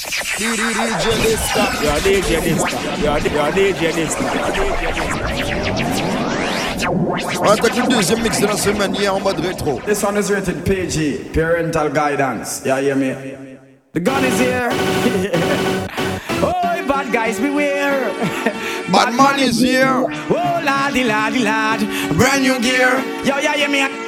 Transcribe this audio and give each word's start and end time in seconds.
DJ 0.00 0.72
Dysta. 1.20 1.64
You're 1.82 2.00
DJ 2.00 2.40
Dysta. 2.40 2.78
You're 3.02 3.52
DJ 3.52 3.92
Dysta. 3.92 4.24
On 7.38 7.50
attaque 7.50 7.76
le 7.76 7.86
deuxième 7.94 8.22
mix 8.22 8.40
de 8.40 8.46
la 8.46 8.56
semaine 8.56 8.94
hier 8.94 9.14
en 9.14 9.20
mode 9.20 9.40
rétro. 9.40 9.78
This 9.84 10.02
one 10.02 10.16
is 10.16 10.30
rated 10.30 10.64
PG, 10.64 11.32
parental 11.34 11.90
guidance. 11.90 12.62
Yeah, 12.64 12.80
hear 12.80 12.96
me? 12.96 13.12
The 13.92 14.00
gun 14.00 14.24
is 14.24 14.40
here. 14.40 14.70
oh, 16.42 16.86
bad 16.88 17.12
guys, 17.12 17.38
beware. 17.38 18.10
Bad 18.90 19.14
man 19.14 19.38
is 19.38 19.60
here. 19.60 20.06
Oh, 20.30 20.60
laddie, 20.64 21.04
laddie, 21.04 21.44
lad. 21.44 21.80
Brand 22.16 22.42
new 22.42 22.58
gear. 22.60 23.04
Yo, 23.22 23.36
yeah, 23.38 23.52
hear 23.54 23.68
me? 23.68 23.99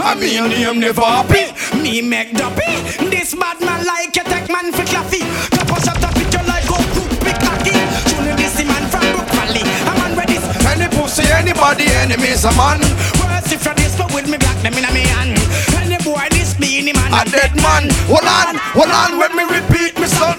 I 0.00 0.14
mean, 0.14 0.48
name 0.48 0.80
never 0.80 1.02
happy. 1.02 1.52
Me 1.76 2.00
make 2.02 2.32
duppy. 2.32 2.70
This 3.10 3.34
bad 3.34 3.60
man 3.60 3.84
like 3.84 4.16
a 4.16 4.24
tech 4.24 4.48
man 4.48 4.72
for 4.72 4.84
claffy. 4.86 5.20
Cup 5.50 5.70
of 5.70 5.84
shot 5.84 6.02
up 6.02 6.14
with 6.14 6.32
your 6.32 6.44
like 6.44 6.66
go 6.66 6.78
group 6.94 7.12
big 7.20 7.38
cocky. 7.42 7.76
Truly 8.08 8.32
this 8.38 8.56
the 8.56 8.64
man 8.64 8.84
from 8.88 9.04
Brook 9.12 9.28
Valley. 9.36 9.62
A 9.62 9.92
man 9.98 10.16
ready. 10.16 10.38
Any 10.70 10.88
pussy, 10.94 11.26
anybody, 11.28 11.90
enemies 12.02 12.44
a 12.44 12.52
man. 12.54 12.80
Worse 13.20 13.52
if 13.52 13.64
you 13.66 13.74
this 13.74 13.96
but 13.98 14.12
with 14.14 14.28
me 14.30 14.38
black 14.38 14.56
them 14.62 14.74
in 14.74 14.84
a 14.86 14.90
me 14.94 15.04
hand. 15.12 15.36
Any 15.76 15.98
boy 16.02 16.26
this 16.30 16.54
be 16.54 16.78
any 16.78 16.92
man. 16.92 17.12
A 17.12 17.28
dead 17.28 17.54
man. 17.58 17.90
Hold 18.06 18.24
on, 18.24 18.56
hold 18.72 18.94
on, 18.94 19.18
when 19.18 19.34
me 19.34 19.44
repeat 19.44 19.98
me 19.98 20.06
son. 20.06 20.38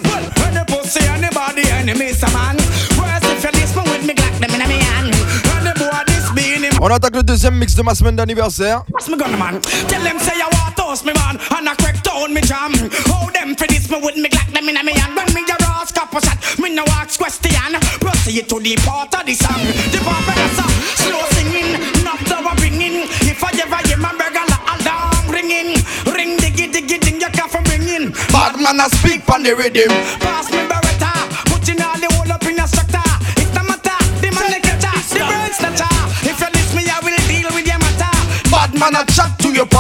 Any 0.50 0.64
pussy, 0.66 1.04
anybody, 1.06 1.68
enemy, 1.70 2.14
some 2.14 2.34
man. 2.34 2.58
On 6.82 6.88
attaque 6.88 7.16
le 7.16 7.24
deuxième 7.24 7.56
mix 7.56 7.76
de 7.76 7.82
ma 7.82 7.94
semaine 7.94 8.16
d'anniversaire. 8.16 8.84
What's 8.90 9.10
gonna 9.10 9.36
man? 9.36 9.60
Tell 9.90 10.02
them 10.02 10.18
say 10.18 10.40
I 10.40 10.48
want 10.48 10.78
toast 10.78 11.06
me 11.06 11.12
man. 11.12 11.36
And 11.52 11.68
I 11.68 11.76
crack 11.76 12.02
down 12.04 12.34
me 12.34 12.40
jam. 12.40 12.72
Hold 13.12 13.34
them 13.34 13.54
for 13.56 13.68
this 13.68 13.90
me 13.92 14.00
with 14.00 14.16
me 14.16 14.30
glock 14.30 14.48
them 14.54 14.70
in 14.70 14.78
a 14.78 14.84
me 14.84 14.94
hand. 14.94 15.14
When 15.14 15.28
me 15.34 15.44
your 15.46 15.60
ass 15.60 15.92
couple 15.92 16.22
shot 16.22 16.40
Me 16.58 16.74
no 16.74 16.86
ask 16.96 17.20
question. 17.20 17.52
Proceed 18.00 18.48
to 18.48 18.60
the 18.62 18.78
part 18.88 19.14
of 19.14 19.26
the 19.26 19.34
song. 19.36 19.60
The 19.92 20.00
part 20.08 20.24
of 20.24 20.36
the 20.40 20.48
song 20.56 20.76
Slow 21.04 21.24
singing 21.36 21.76
Not 22.08 22.24
If 22.24 23.44
I 23.44 23.52
ever 23.60 23.88
hear 23.88 23.98
my 23.98 24.16
burger 24.16 24.48
alarm 24.48 25.28
ringing. 25.28 25.76
Ring 26.16 26.38
diggy 26.40 26.72
diggy 26.72 26.98
ding 27.02 27.20
You 27.20 27.28
can't 27.28 27.52
bring 27.68 27.88
in 27.90 28.12
Bad 28.32 28.56
man 28.56 28.80
a 28.80 28.88
speak 28.96 29.28
on 29.28 29.44
the 29.44 29.52
rhythm. 29.54 29.92
Pass 30.24 30.50
me 30.52 30.69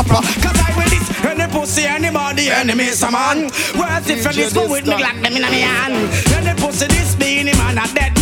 chat 0.04 0.08
to 0.08 0.14
your 0.14 0.22
papa. 0.22 0.40
Cause 0.42 0.58
I 0.58 0.74
will 0.78 0.90
this 0.90 1.26
any 1.26 1.52
pussy, 1.52 1.84
anybody, 1.84 2.50
enemy, 2.50 2.86
some 2.86 3.14
man. 3.14 3.44
Worth 3.78 4.10
if 4.10 4.26
you 4.26 4.34
this 4.34 4.54
go 4.54 4.70
with 4.70 4.88
me, 4.88 4.94
glock 4.94 5.22
them 5.22 5.36
in 5.36 5.42
me 5.52 5.62
hand. 5.62 5.96
Any 6.34 6.60
pussy, 6.60 6.88
this 6.88 7.16
be 7.16 7.40
any 7.40 7.54
man, 7.54 7.78
a 7.78 7.88
dead 7.94 8.19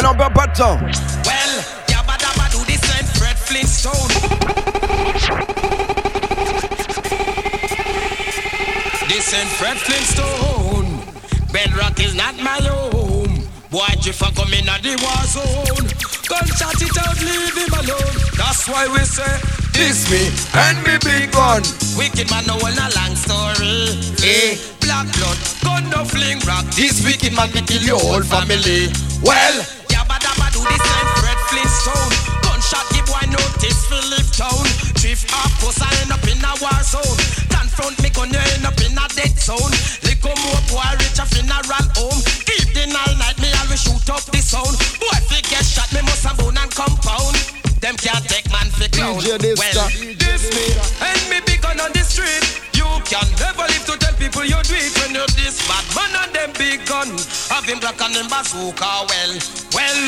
you. 0.00 0.30
Pas 0.34 0.46
de 0.46 0.52
temps. 0.52 0.78
Well, 1.24 1.52
yabba 1.88 2.16
dabba 2.18 2.50
do 2.50 2.64
this 2.64 2.82
and 2.98 3.08
Fred 3.16 3.36
Flintstone. 3.36 4.12
This 9.08 9.34
and 9.34 9.48
Fred 9.58 9.76
Flintstone. 9.76 10.72
Bedrock 11.52 12.00
is 12.00 12.14
not 12.14 12.34
my 12.40 12.58
home. 12.62 13.42
Boy, 13.70 13.80
I 13.88 13.96
come 14.36 14.52
in 14.52 14.68
at 14.68 14.82
the 14.82 14.96
war 15.00 15.24
zone, 15.32 15.88
gunshot 16.28 16.76
it 16.80 16.96
out, 17.00 17.16
leave 17.24 17.56
him 17.56 17.72
alone. 17.72 18.14
That's 18.36 18.68
why 18.68 18.86
we 18.88 19.00
say. 19.00 19.40
This 19.72 20.10
me 20.12 20.28
and 20.52 20.76
me 20.84 20.98
big 21.00 21.32
gun. 21.32 21.62
Wicked 21.96 22.28
man, 22.30 22.44
no 22.46 22.56
one 22.60 22.76
a 22.76 22.88
long 22.92 23.16
story. 23.16 23.96
Eh, 24.20 24.56
black 24.80 25.08
blood, 25.16 25.38
gun 25.64 25.88
no 25.88 26.04
fling 26.04 26.40
rock. 26.46 26.64
This 26.76 27.04
wicked 27.04 27.34
man 27.34 27.48
can 27.48 27.64
kill 27.64 27.82
your 27.82 27.98
whole 27.98 28.22
family. 28.22 28.92
Well, 29.24 29.64
Course 35.62 35.78
I 35.78 35.94
end 36.02 36.10
up 36.10 36.26
in 36.26 36.42
a 36.42 36.52
war 36.58 36.82
zone. 36.82 37.18
Confront 37.46 37.94
me 38.02 38.10
gun 38.10 38.34
you 38.34 38.42
end 38.58 38.66
up 38.66 38.74
in 38.82 38.98
a 38.98 39.06
dead 39.14 39.30
zone. 39.38 39.70
Little 40.02 40.34
more 40.42 40.62
boy 40.66 40.90
reach 40.98 41.22
a 41.22 41.26
funeral 41.30 41.86
home. 41.94 42.18
Keep 42.42 42.74
the 42.74 42.90
all 42.90 43.14
night 43.14 43.38
me 43.38 43.46
always 43.62 43.78
shoot 43.78 44.10
up 44.10 44.26
the 44.26 44.42
sound. 44.42 44.74
Boy 44.98 45.14
if 45.14 45.30
they 45.30 45.42
get 45.46 45.62
shot 45.62 45.86
me 45.94 46.02
must 46.02 46.26
have 46.26 46.34
bone 46.34 46.58
and 46.58 46.66
compound. 46.74 47.38
Them 47.78 47.94
can't 47.94 48.26
take 48.26 48.50
man 48.50 48.66
for 48.74 48.90
clown. 48.90 49.22
Well, 49.22 49.38
this 49.38 50.42
me 50.50 50.66
and 50.98 51.22
me 51.30 51.38
big 51.46 51.62
gun 51.62 51.78
on 51.78 51.94
the 51.94 52.02
street. 52.02 52.42
You 52.74 52.90
can 53.06 53.30
never 53.38 53.62
live 53.62 53.86
to 53.86 53.94
tell 54.02 54.18
people 54.18 54.42
you 54.42 54.58
do 54.66 54.74
it 54.74 54.90
when 54.98 55.14
you're 55.14 55.30
this 55.38 55.62
bad 55.70 55.86
man 55.94 56.10
and 56.26 56.30
them 56.34 56.50
big 56.58 56.82
gun. 56.90 57.06
Have 57.54 57.70
him 57.70 57.78
black 57.78 58.02
and 58.02 58.18
them 58.18 58.26
bazooka. 58.26 59.06
Well, 59.06 59.32
well, 59.78 60.00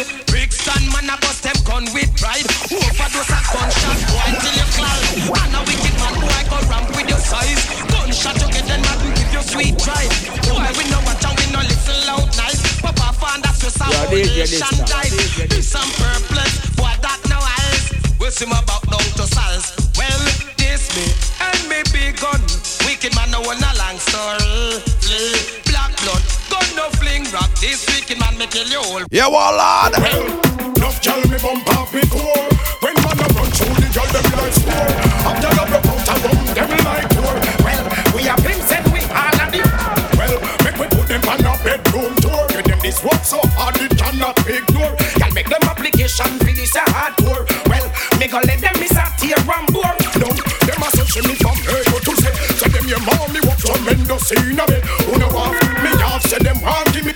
Man 0.65 1.13
a 1.13 1.17
bust 1.21 1.45
them 1.45 1.57
gun 1.69 1.85
with 1.93 2.09
pride. 2.17 2.49
Overdose 2.73 3.29
a 3.29 3.41
gunshot 3.53 4.01
boy 4.09 4.33
till 4.41 4.57
you 4.57 4.69
climb. 4.73 5.05
And 5.45 5.57
a 5.57 5.61
wicked 5.69 5.95
man 6.01 6.15
boy 6.17 6.43
go 6.49 6.57
ramp 6.73 6.89
with 6.97 7.09
your 7.09 7.21
size. 7.21 7.61
Gunshot 7.93 8.41
you 8.41 8.49
get 8.49 8.71
and 8.73 8.85
give 9.13 9.29
you 9.29 9.43
sweet 9.45 9.77
drive. 9.77 10.09
Boy 10.49 10.65
we 10.81 10.89
know 10.89 11.05
what 11.05 11.21
and 11.21 11.37
we 11.37 11.53
no 11.53 11.61
listen 11.61 12.01
loud 12.09 12.33
nice. 12.41 12.65
Papa 12.81 13.13
found 13.13 13.45
stress 13.53 13.77
a 13.77 13.93
Yeah, 13.93 14.09
whole 14.09 14.17
DJ 14.17 14.37
nation 14.49 14.77
Dysta. 14.89 15.49
This 15.53 15.69
some 15.69 15.91
purpose, 16.01 16.57
boy 16.81 16.97
that 17.05 17.21
no 17.29 17.37
eyes. 17.37 17.93
We 18.17 18.31
see 18.33 18.49
my 18.49 18.61
back 18.65 18.89
down 18.89 19.05
to 19.21 19.27
salts. 19.29 19.77
Well, 20.01 20.23
this 20.57 20.89
me 20.97 21.05
and 21.45 21.61
me 21.69 21.85
big 21.93 22.17
gun. 22.17 22.41
Wicked 22.89 23.15
man 23.15 23.31
no 23.31 23.45
one 23.45 23.61
a 23.61 23.71
long 23.77 24.01
story. 24.01 24.81
Black 25.69 25.93
blood, 26.01 26.25
gun 26.49 26.69
no 26.73 26.89
fling 26.97 27.29
rock. 27.37 27.53
This 27.61 27.85
wicked 27.93 28.19
man 28.19 28.37
me 28.39 28.47
kill 28.49 28.69
you 28.69 28.81
all. 28.81 29.05
Yeah, 29.11 29.29
well, 29.29 29.53
lad. 29.53 30.54
Enough 30.65 31.05
girl 31.05 31.21
me 31.29 31.37
bump 31.45 31.69
off 31.77 31.93
me 31.93 32.01
core 32.09 32.49
When 32.81 32.97
man 33.05 33.21
a 33.21 33.27
run 33.37 33.53
through 33.53 33.77
the 33.77 33.89
girl 33.93 34.09
them 34.09 34.25
like 34.33 34.57
score. 34.57 34.97
After 35.29 35.51
you 35.53 35.67
put 35.85 36.09
a 36.09 36.15
rum 36.25 36.41
them 36.57 36.71
like 36.89 37.09
tour 37.13 37.37
Well, 37.61 37.85
we 38.17 38.25
pimps 38.41 38.73
and 38.73 38.87
we 38.89 39.05
all 39.13 39.39
of 39.45 39.53
them 39.53 39.69
Well, 40.17 40.37
make 40.65 40.79
we 40.81 40.87
put 40.89 41.05
them 41.05 41.21
on 41.29 41.45
a 41.45 41.53
bedroom 41.61 42.17
tour 42.17 42.49
Give 42.49 42.65
them 42.65 42.81
this 42.81 42.97
work 43.05 43.21
so 43.29 43.45
hard 43.61 43.77
it 43.77 43.93
cannot 43.93 44.41
be 44.49 44.65
ignored 44.65 44.97
Y'all 45.21 45.33
make 45.37 45.53
them 45.53 45.61
application 45.69 46.33
for 46.41 46.49
a 46.49 46.85
hardcore. 46.91 47.45
Well, 47.69 47.87
me 48.19 48.27
go 48.29 48.41
let 48.45 48.61
them 48.61 48.75
miss 48.81 48.97
tear 49.21 49.37
and 49.37 49.69
No, 50.17 50.29
them 50.33 50.81
a 50.81 50.89
search 50.97 51.17
me 51.29 51.35
from 51.45 51.57
her 51.61 51.85
to 52.09 52.13
say 52.25 52.33
So 52.57 52.67
them 52.73 52.89
your 52.89 53.01
mommy 53.05 53.45
walk 53.45 53.61
tremendous 53.61 54.33
in 54.33 54.59
a 54.59 54.65
bed 54.65 54.85
Who 55.05 55.19
know 55.21 55.29
off 55.29 55.61
me 55.85 55.93
off 56.03 56.23
say 56.25 56.39
them 56.41 56.61
want 56.61 56.89
give 56.93 57.05
Me 57.05 57.14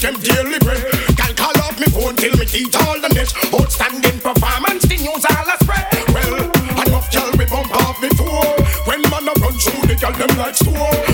them 0.00 0.14
daily 0.20 0.58
bread 0.60 0.82
Girl 1.16 1.34
call 1.34 1.58
up 1.62 1.78
me 1.78 1.86
phone 1.86 2.14
till 2.16 2.36
me 2.36 2.46
teeth 2.46 2.74
all 2.86 3.00
the 3.00 3.08
net. 3.08 3.32
Outstanding 3.52 4.18
performance 4.20 4.84
the 4.86 4.96
news 4.96 5.24
all 5.26 5.48
a 5.48 5.56
spread. 5.62 5.86
Well 6.14 6.34
enough 6.86 7.10
girl 7.12 7.30
we 7.38 7.44
bump 7.46 7.74
off 7.82 7.98
floor 8.16 8.56
When 8.86 9.02
man 9.10 9.28
a 9.28 9.32
run 9.40 9.54
through 9.58 9.86
the 9.88 9.96
girl 10.00 10.12
them 10.12 10.38
like 10.38 10.54
store 10.54 11.07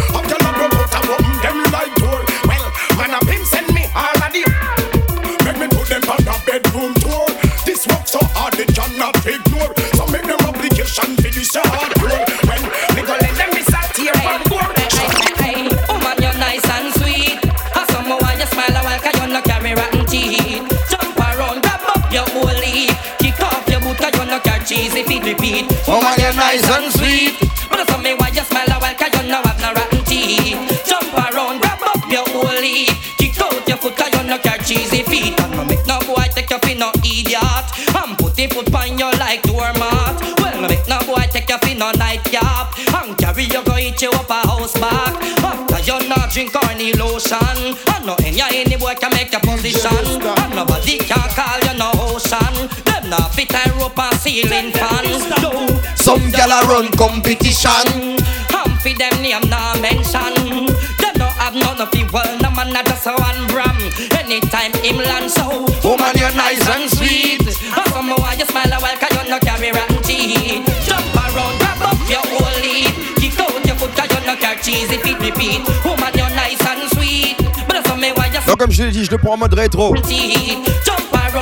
no 36.84 36.92
idiot. 37.00 37.66
And 37.96 38.12
put 38.18 38.36
the 38.36 38.46
foot 38.52 38.68
on 38.74 38.98
you 38.98 39.10
like 39.16 39.42
doormat. 39.42 40.20
Well, 40.38 40.60
no 40.60 40.68
make 40.68 40.86
no 40.88 40.98
boy 41.08 41.24
take 41.32 41.48
you 41.48 41.58
for 41.58 41.74
no 41.74 41.90
nightcap. 41.92 42.76
And 42.92 43.16
carry 43.16 43.44
you 43.44 43.64
go 43.64 43.74
hit 43.74 44.00
you 44.02 44.10
up 44.10 44.28
a 44.28 44.40
house 44.44 44.76
back. 44.78 45.16
After 45.40 45.80
you 45.80 46.08
not 46.08 46.30
drink 46.30 46.54
or 46.54 46.68
any 46.70 46.92
lotion. 46.92 47.72
I 47.88 48.04
know 48.04 48.16
any 48.20 48.42
any 48.42 48.76
boy 48.76 48.94
can 49.00 49.12
make 49.12 49.32
your 49.32 49.40
position. 49.40 50.20
And 50.20 50.52
nobody 50.54 50.98
can 50.98 51.28
call 51.32 51.60
you 51.64 51.74
no 51.78 51.90
ocean. 52.12 52.54
Them 52.84 53.08
not 53.08 53.32
fit 53.32 53.54
and 53.54 53.72
rope 53.80 53.98
and 53.98 54.16
ceiling 54.20 54.72
fan. 54.72 55.04
No, 55.40 55.80
Some 55.96 56.30
gal 56.30 56.52
a 56.52 56.60
run 56.68 56.92
competition. 57.00 58.20
I'm 58.52 58.76
fi 58.84 58.92
them 58.92 59.22
name 59.22 59.48
nah 59.48 59.72
mention. 59.80 60.68
Them 61.00 61.14
no 61.16 61.28
have 61.40 61.54
none 61.54 61.80
of 61.80 61.90
the 61.90 62.04
world. 62.12 62.42
No 62.42 62.50
man 62.50 62.76
a 62.76 62.82
just 62.84 63.06
a 63.06 63.12
one 63.16 63.46
bram. 63.48 63.78
Anytime 64.20 64.72
him 64.84 64.98
land 64.98 65.30
so 65.30 65.73
Woman, 65.84 66.16
you're 66.16 66.32
nice 66.32 66.66
and 66.66 66.88
sweet. 66.90 67.40
And 67.44 67.86
some 67.92 68.08
why 68.16 68.34
you 68.38 68.46
smile 68.46 68.72
a 68.72 68.80
while 68.80 68.96
'cause 68.96 69.12
you 69.12 69.28
no 69.28 69.38
carry 69.38 69.70
rotten 69.70 70.00
teeth. 70.02 70.64
Jump 70.86 71.14
around, 71.14 71.58
grab 71.58 71.82
up 71.82 71.98
your 72.08 72.24
whole 72.24 72.60
lead. 72.62 72.90
Kick 73.20 73.38
out 73.38 73.66
your 73.66 73.76
foot 73.76 73.94
'cause 73.94 74.08
you 74.10 74.26
no 74.26 74.34
carry 74.36 74.60
cheesy 74.62 74.96
feet 75.04 75.18
repeat. 75.20 75.60
Woman, 75.84 76.10
you're 76.14 76.30
nice 76.30 76.62
and 76.70 76.88
sweet. 76.94 77.36
But 77.66 77.84
that's 77.84 77.96
me 78.00 78.12
why 78.16 78.28
you 78.32 78.40
Donc 78.46 78.58
comme 78.58 78.70
je 78.72 78.78
te 78.78 78.82
l'ai 78.84 78.92
dit, 78.92 79.04
je 79.04 79.10
le 79.10 79.18
prends 79.18 79.34
en 79.34 79.36
mode 79.36 79.52
rétro. 79.52 79.94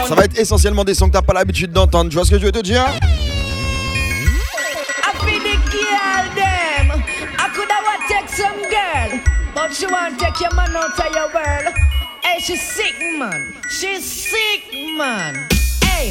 Ça 0.09 0.15
va 0.17 0.25
être 0.25 0.37
essentiellement 0.37 0.83
des 0.83 0.95
sons 0.95 1.07
que 1.07 1.13
t'as 1.13 1.23
pas 1.23 1.35
l'habitude 1.35 1.73
d'entendre. 1.73 2.11
Tu 2.11 2.17
vois 2.17 2.25
ce 2.25 2.31
que 2.33 2.39
je 2.39 2.45
veux 2.45 2.53
te 2.53 2.63
dire? 2.63 2.85
I 5.05 5.13
be 5.25 5.39
the 5.39 5.57
girl 5.71 6.25
them. 6.35 7.03
I 7.39 7.49
coulda 7.55 7.79
want 7.87 8.03
take 8.09 8.29
some 8.35 8.61
girl, 8.69 9.21
but 9.55 9.73
she 9.73 9.87
want 9.87 10.19
take 10.19 10.41
your 10.41 10.53
man 10.55 10.75
out 10.75 10.99
of 10.99 11.15
your 11.15 11.31
world? 11.33 11.92
Hey, 12.33 12.41
she's 12.41 12.63
sick, 12.63 12.99
man. 13.19 13.53
She's 13.69 14.11
sick, 14.11 14.65
man. 14.97 15.35
Hey, 15.85 16.11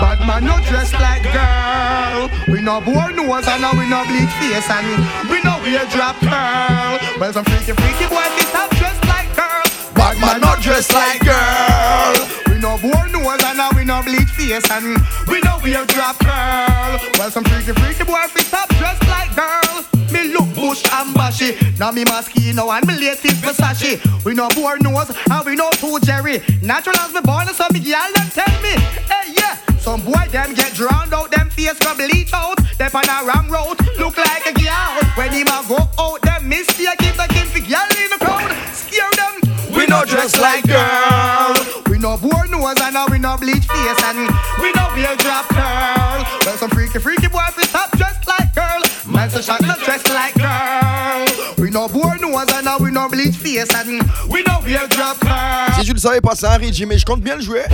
Bad 0.00 0.20
man 0.26 0.44
no 0.44 0.56
dress 0.64 0.92
like 0.94 1.22
girl. 1.32 2.30
We 2.48 2.60
no 2.62 2.80
bore 2.80 3.12
nose 3.12 3.46
and 3.46 3.78
we 3.78 3.84
no 3.88 4.02
bleach 4.08 4.32
face 4.40 4.70
and 4.70 4.88
we 5.28 5.40
no 5.42 5.60
wear 5.60 5.84
drop 5.92 6.16
curl. 6.20 6.98
Well 7.20 7.32
some 7.32 7.44
freaky 7.44 7.72
freaky 7.72 8.06
boy 8.08 8.24
they 8.36 8.48
stop 8.48 8.70
dressed 8.76 9.04
like 9.04 9.28
girl. 9.36 9.64
Bad 9.94 10.18
man 10.18 10.40
not 10.40 10.60
dressed 10.62 10.92
like 10.92 11.20
girl. 11.20 12.14
We 12.48 12.58
no 12.58 12.78
bore 12.78 13.08
nose 13.12 13.44
and 13.44 13.60
we 13.76 13.84
no 13.84 14.02
bleach 14.02 14.30
face 14.32 14.70
and 14.70 14.96
we 15.28 15.40
no 15.40 15.60
wear 15.62 15.84
drop 15.86 16.16
curl. 16.18 16.98
Well 17.18 17.30
some 17.30 17.44
freaky 17.44 17.72
freaky 17.72 18.04
boy 18.04 18.24
they 18.34 18.42
stop 18.42 18.68
dressed 18.80 19.06
like 19.06 19.34
girl. 19.36 19.84
Me 20.10 20.32
look 20.32 20.48
bush 20.54 20.82
and 20.92 21.14
bashy. 21.14 21.54
Now 21.78 21.92
me 21.92 22.04
Moschino 22.04 22.72
and 22.72 22.86
me 22.86 22.94
latest 22.98 23.42
Versace. 23.44 24.00
We 24.24 24.34
no 24.34 24.48
bore 24.56 24.78
nose 24.78 25.12
and 25.30 25.44
we 25.44 25.56
no 25.56 25.70
too 25.72 26.00
Jerry. 26.00 26.40
Natural 26.62 26.98
as 26.98 27.12
me 27.12 27.20
born 27.20 27.46
so 27.48 27.66
me 27.72 27.80
girl 27.80 28.10
them 28.16 28.28
tell 28.30 28.62
me. 28.62 28.74
Hey 29.06 29.34
yeah. 29.36 29.69
Some 29.80 30.02
boy 30.02 30.28
them 30.30 30.54
get 30.54 30.74
drowned 30.74 31.12
out, 31.14 31.30
them 31.30 31.48
face 31.50 31.78
go 31.78 31.94
bleach 31.94 32.32
out. 32.34 32.58
Them 32.76 32.90
on 32.94 33.08
a 33.08 33.24
wrong 33.26 33.48
road, 33.50 33.76
look 33.98 34.16
like 34.16 34.46
a 34.46 34.52
girl. 34.52 35.00
When 35.16 35.32
him 35.32 35.48
a 35.48 35.64
go 35.66 35.88
out, 35.98 36.20
them 36.22 36.48
mistake 36.48 37.00
him 37.00 37.16
looking 37.16 37.46
for 37.48 37.60
girl 37.60 37.88
in 37.96 38.10
the 38.12 38.18
crowd. 38.20 38.52
Scare 38.74 39.10
them. 39.16 39.50
We 39.74 39.86
no 39.86 40.04
dress 40.04 40.38
like 40.38 40.66
girl. 40.66 41.54
We 41.88 41.98
no 41.98 42.18
bore 42.18 42.46
nose 42.46 42.80
and 42.82 42.94
now 42.94 43.06
we 43.08 43.18
no 43.18 43.36
bleach 43.36 43.66
face 43.66 44.02
and 44.04 44.28
we 44.60 44.70
no 44.72 44.88
wear 44.94 45.16
drop 45.16 45.48
curl. 45.48 46.24
Well, 46.44 46.56
some 46.58 46.70
freaky 46.70 46.98
freaky 46.98 47.28
boy 47.28 47.40
fi 47.56 47.62
stop 47.62 47.90
dressed 47.96 48.26
like 48.28 48.54
girl. 48.54 48.82
Man, 49.06 49.30
so 49.30 49.40
shot 49.40 49.62
not 49.62 49.78
dressed 49.80 50.08
like 50.10 50.34
girl. 50.34 51.26
We 51.58 51.70
no 51.70 51.88
bore 51.88 52.18
nose 52.18 52.52
and 52.52 52.64
now 52.64 52.78
we 52.78 52.90
no 52.90 53.08
bleach 53.08 53.36
face 53.36 53.72
and 53.74 54.02
we 54.28 54.42
no 54.42 54.60
wear 54.62 54.86
drop 54.88 55.18
curl. 55.20 55.72
Si 55.78 55.86
tu 55.86 55.94
le 55.94 55.98
savais 55.98 56.20
pas, 56.20 56.34
c'est 56.34 56.46
un 56.46 56.58
Reggie, 56.58 56.84
mais 56.84 56.98
je 56.98 57.06
compte 57.06 57.22
bien 57.22 57.36
le 57.36 57.42
jouer. 57.42 57.64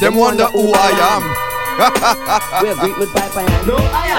Them 0.00 0.14
wonder 0.16 0.44
who 0.52 0.72
I 0.74 0.90
am. 0.92 1.24
I 1.78 2.62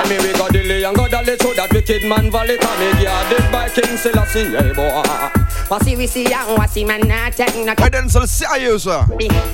mean 0.09 0.21
we 0.21 0.33
got 0.33 0.51
delay 0.51 0.83
and 0.83 0.95
got 0.95 1.12
dolly 1.12 1.38
so 1.39 1.53
that 1.53 1.74
wicked 1.74 2.03
man 2.03 2.29
valley 2.31 2.57
come 2.57 2.79
me 2.79 3.03
guarded 3.03 3.51
by 3.51 3.69
King 3.69 3.97
Selassie, 3.97 4.45
hey 4.57 4.74
boy. 4.74 5.03
Wasi 5.69 5.95
wisi 5.95 6.29
yang 6.29 6.57
wasi 6.57 6.85
man 6.85 7.01
na 7.07 7.29
tek 7.29 7.53
na 7.65 7.74
Ouais, 7.81 7.89
Dan, 7.89 8.09
c'est 8.09 8.19
le 8.19 8.27
sérieux 8.27 8.77
ça. 8.79 9.06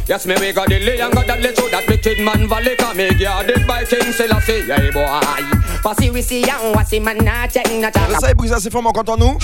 Yes, 0.08 0.26
me 0.26 0.36
we 0.40 0.54
got 0.54 0.68
delay 0.68 1.00
and 1.02 1.14
got 1.14 1.28
dolly 1.28 1.56
so 1.56 1.68
that 1.70 1.88
wicked 1.88 2.20
man 2.20 2.48
valley 2.48 2.76
come 2.78 2.98
me 2.98 3.10
guarded 3.16 3.68
by 3.68 3.84
King 3.84 4.12
Selassie, 4.12 4.64
hey 4.68 4.92
boy. 4.92 5.08
Wasi 5.84 6.10
wisi 6.10 6.42
yang 6.48 6.74
wasi 6.74 7.00
man 7.02 7.18
na 7.18 7.48
tek 7.48 7.68
na 7.80 7.90
Je 7.92 8.00
chaka 8.00 8.20
sais, 8.20 8.34
brise 8.34 8.54
assez 8.54 8.70
fort, 8.70 8.82
mon 8.82 8.92
content 8.94 9.18
nous. 9.18 9.38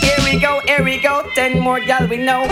Here 0.00 0.20
we 0.24 0.40
go, 0.40 0.60
here 0.66 0.82
we 0.82 0.98
go, 0.98 1.22
ten 1.34 1.60
more 1.60 1.80
gal 1.80 2.06
we 2.08 2.16
know 2.16 2.46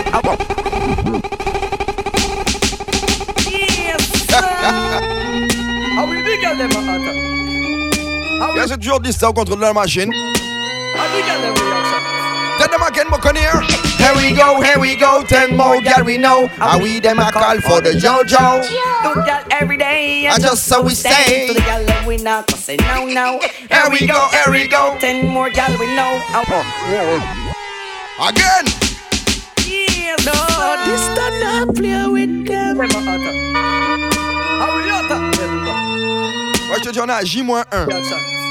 How 5.95 6.05
we 6.09 6.21
big 6.21 6.41
girl 6.41 6.55
them 6.55 6.71
a 6.71 6.81
hotter? 6.81 7.13
How 8.39 8.53
we 8.53 8.59
Yeah, 8.59 8.67
c'est 8.67 8.77
toujours 8.77 8.99
distant 8.99 9.29
au 9.29 9.33
contrôle 9.33 9.59
de 9.59 9.63
la 9.63 9.73
machine. 9.73 10.11
girl 10.11 11.41
them 11.41 11.53
reaction? 11.53 12.01
Tell 12.57 12.69
them 12.69 12.83
again, 12.87 13.07
mon. 13.09 13.21
Here 14.05 14.13
we 14.15 14.31
go, 14.35 14.61
here 14.61 14.79
we 14.79 14.95
go, 14.95 15.23
ten 15.23 15.57
more 15.57 15.81
gal 15.81 16.03
we 16.05 16.17
know. 16.17 16.47
How 16.47 16.79
we 16.79 16.99
them 16.99 17.19
a 17.19 17.31
call 17.31 17.59
for 17.61 17.81
the 17.81 17.91
JoJo. 17.91 18.63
Two 19.03 19.21
gal 19.25 19.43
every 19.51 19.77
day 19.77 20.25
And 20.27 20.41
just 20.41 20.65
so 20.67 20.81
we 20.81 20.93
stay. 20.93 21.47
To 21.47 21.53
the 21.53 21.59
gal 21.61 21.83
that 21.85 22.05
we 22.05 22.17
not 22.17 22.47
to 22.49 22.57
say 22.57 22.75
no 22.77 23.05
no 23.05 23.39
Here 23.69 23.89
we 23.91 24.07
go, 24.07 24.27
here 24.31 24.51
we 24.51 24.67
go. 24.67 24.95
Ten 24.99 25.27
more 25.27 25.49
gal 25.49 25.77
we 25.79 25.87
know 25.95 26.21
Again 28.29 28.94
dear 30.05 30.33
Lord. 30.33 30.79
This 30.85 31.05
do 31.17 31.25
not 31.41 31.75
play 31.75 32.05
with 32.07 32.47
them. 32.47 32.77
Why 36.69 36.77
should 36.83 36.95
you 36.95 37.05
not 37.05 37.23
J-1? 37.25 38.44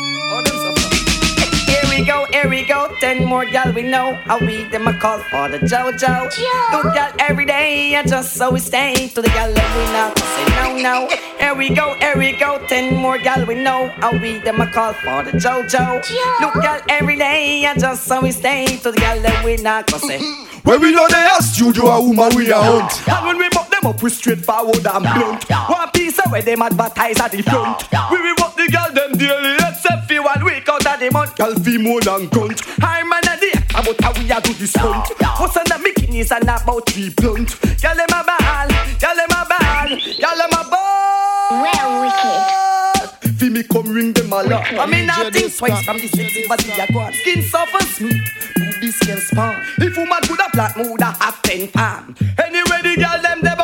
We 1.99 2.05
go, 2.05 2.27
here 2.33 2.49
we 2.49 2.65
go, 2.65 2.89
ten 3.01 3.25
more 3.25 3.45
gal 3.45 3.73
we 3.73 3.83
know. 3.83 4.15
How 4.25 4.39
we 4.39 4.65
them 4.65 4.87
a 4.89 4.99
call 4.99 5.19
for 5.31 5.49
the 5.49 5.59
JoJo. 5.59 6.33
Two 6.35 6.91
gal 6.93 7.13
every 7.19 7.45
day, 7.47 7.95
and 7.95 8.09
just 8.09 8.35
so 8.35 8.51
we 8.51 8.61
stay. 8.61 9.09
To 9.09 9.23
the 9.23 9.29
gal 9.29 9.53
that 9.53 9.71
we 9.77 9.85
know, 9.95 10.13
say 10.35 10.83
no 10.83 11.07
no. 11.07 11.09
Here 11.39 11.55
we 11.55 11.71
go, 11.75 11.95
here 11.95 12.17
we 12.17 12.33
go, 12.33 12.65
ten 12.67 12.97
more 12.97 13.19
gal 13.19 13.45
we 13.47 13.55
know. 13.55 13.89
How 14.01 14.13
we 14.19 14.39
them 14.39 14.61
a 14.61 14.67
call 14.67 14.93
for 14.95 15.23
the 15.23 15.33
JoJo. 15.33 16.41
Look 16.41 16.55
gal 16.55 16.81
every 16.89 17.17
day, 17.17 17.65
and 17.65 17.79
just 17.81 18.05
so 18.05 18.21
we 18.21 18.33
stay. 18.33 18.77
To 18.79 18.91
the 18.91 18.99
gal 18.99 19.21
that 19.21 19.45
we 19.45 19.57
not 19.57 19.87
to 19.89 19.99
say. 19.99 20.21
When 20.65 20.81
we 20.81 20.93
know 20.93 21.07
they 21.09 21.17
are 21.21 21.43
studio, 21.43 21.85
a 21.89 22.01
woman 22.01 22.35
we 22.35 22.51
a 22.51 22.57
hunt. 22.57 23.07
And 23.07 23.27
when 23.27 23.37
we 23.37 23.51
buck 23.51 23.69
them 23.69 23.85
up, 23.85 24.03
we 24.03 24.09
straightforward 24.09 24.77
and 24.87 25.05
blunt. 25.05 25.45
One 25.51 25.91
piece 25.91 26.19
of 26.19 26.33
where 26.33 26.41
them 26.41 26.63
advertise 26.63 27.21
at 27.21 27.33
the 27.33 27.43
front. 27.43 27.85
We 28.11 28.17
will 28.23 28.35
buck 28.37 28.57
the 28.57 28.73
girl 28.73 28.89
them 28.95 29.13
daily, 29.19 29.57
except 29.57 30.09
for 30.09 30.23
one 30.23 30.43
week 30.43 30.67
out 30.95 31.03
of 31.03 31.09
the 31.09 31.11
month. 31.13 31.37
Girl 31.37 31.55
fee 31.55 31.79
more 31.79 32.01
than 32.01 32.29
cunt. 32.31 32.63
I'm 32.83 33.13
an 33.13 33.29
idea 33.29 33.59
about 33.71 34.01
how 34.01 34.13
we 34.13 34.31
a 34.31 34.41
do 34.41 34.53
this 34.55 34.71
stunt. 34.71 35.11
What's 35.39 35.57
on 35.57 35.65
the 35.65 35.79
bikinis 35.83 36.31
and 36.31 36.45
about 36.45 36.89
three 36.89 37.11
blunt. 37.11 37.61
Girl 37.83 37.95
them 37.95 38.09
a 38.15 38.23
ball, 38.25 38.69
girl 39.01 39.17
them 39.17 39.35
a 39.35 39.43
ball, 39.49 39.89
girl 39.89 40.37
them 40.39 40.55
a 40.55 40.63
ball. 40.71 41.63
Well, 41.63 41.91
wicked. 42.03 43.39
Feel 43.39 43.51
me 43.51 43.63
come 43.65 43.93
ring 43.93 44.13
them 44.13 44.33
a 44.33 44.43
lot. 44.43 44.67
I 44.73 44.87
mean, 44.87 45.11
I 45.11 45.31
think 45.31 45.55
twice 45.57 45.85
from 45.85 45.99
the 45.99 46.09
sexy 46.09 46.47
body 46.47 46.71
I 46.73 46.87
go 46.93 47.01
on. 47.01 47.13
Skin 47.13 47.43
soft 47.43 47.75
and 47.75 47.89
smooth, 47.89 48.29
booty 48.57 48.91
skin 48.93 49.19
spawn. 49.19 49.63
If 49.79 49.97
woman 49.97 50.21
could 50.23 50.41
have 50.41 50.53
black 50.53 50.77
mood, 50.77 51.03
I 51.03 51.13
have 51.21 51.43
ten 51.43 51.69
palm. 51.69 52.15
Anyway, 52.39 52.81
the 52.83 52.97
girl 52.97 53.21
them 53.23 53.41
they 53.43 53.55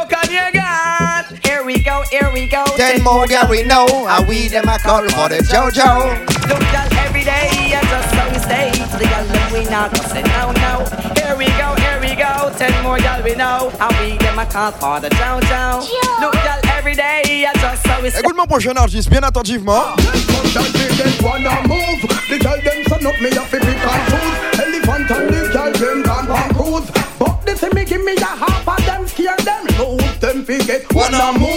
Here 2.10 2.28
we 2.32 2.48
go, 2.48 2.64
here. 2.74 2.98
Ten 2.98 3.02
more 3.04 3.24
gal 3.26 3.48
we 3.48 3.62
know. 3.62 3.86
How 4.06 4.26
we 4.26 4.48
them 4.48 4.68
a 4.68 4.78
call 4.78 5.06
for 5.10 5.28
the 5.28 5.38
JoJo. 5.46 6.18
Look 6.50 6.58
gal 6.74 6.88
every 7.06 7.22
day, 7.22 7.70
I 7.70 7.80
just 7.86 8.10
so 8.10 8.24
stay. 8.42 8.72
To 8.74 8.96
the 8.98 9.06
girl 9.06 9.24
them 9.30 9.52
we 9.52 9.64
not 9.70 9.94
gonna 9.94 10.08
say 10.08 10.22
no, 10.26 10.50
no. 10.50 10.82
Here 11.14 11.36
we 11.38 11.46
go, 11.54 11.70
here 11.78 12.00
we 12.02 12.16
go. 12.18 12.50
Ten 12.58 12.74
more 12.82 12.98
girl 12.98 13.22
we 13.22 13.36
know. 13.36 13.70
And 13.78 13.94
we 14.02 14.18
them 14.18 14.38
a 14.40 14.44
call 14.44 14.72
for 14.72 14.98
the 14.98 15.08
Joe 15.10 15.38
Joe. 15.46 15.86
Look 16.18 16.34
girl 16.34 16.58
every 16.74 16.96
day, 16.96 17.46
I 17.46 17.52
just 17.54 17.86
so 17.86 18.02
we 18.02 18.08
Écoute 18.08 18.34
mon 18.36 18.46
prochain 18.46 18.76
artiste 18.76 19.08
bien 19.08 19.22
attentivement. 19.22 19.94
wanna 21.22 21.62
move. 21.68 22.02
The 22.28 22.38
girl 22.42 22.58
them 22.58 22.82
son 22.88 23.06
up 23.06 23.20
me 23.20 23.30
off 23.38 23.54
if 23.54 23.62
it 23.62 23.78
can't 23.86 24.04
choose. 24.10 24.36
Elephant 24.58 25.10
and 25.14 25.30
the 25.30 25.48
girl 25.52 25.72
them 25.72 26.02
gone 26.02 26.30
on 26.30 26.54
cruise. 26.58 26.90
But 27.20 27.46
they 27.46 27.54
say 27.54 27.68
me 27.72 27.84
give 27.84 28.02
me 28.04 28.16
a 28.16 28.24
half 28.26 28.66
of 28.66 28.84
them 28.84 29.06
scare 29.06 29.36
them 29.46 29.64
lose. 29.78 30.18
Them 30.18 30.44
forget 30.44 30.92
wanna 30.92 31.38
move. 31.38 31.49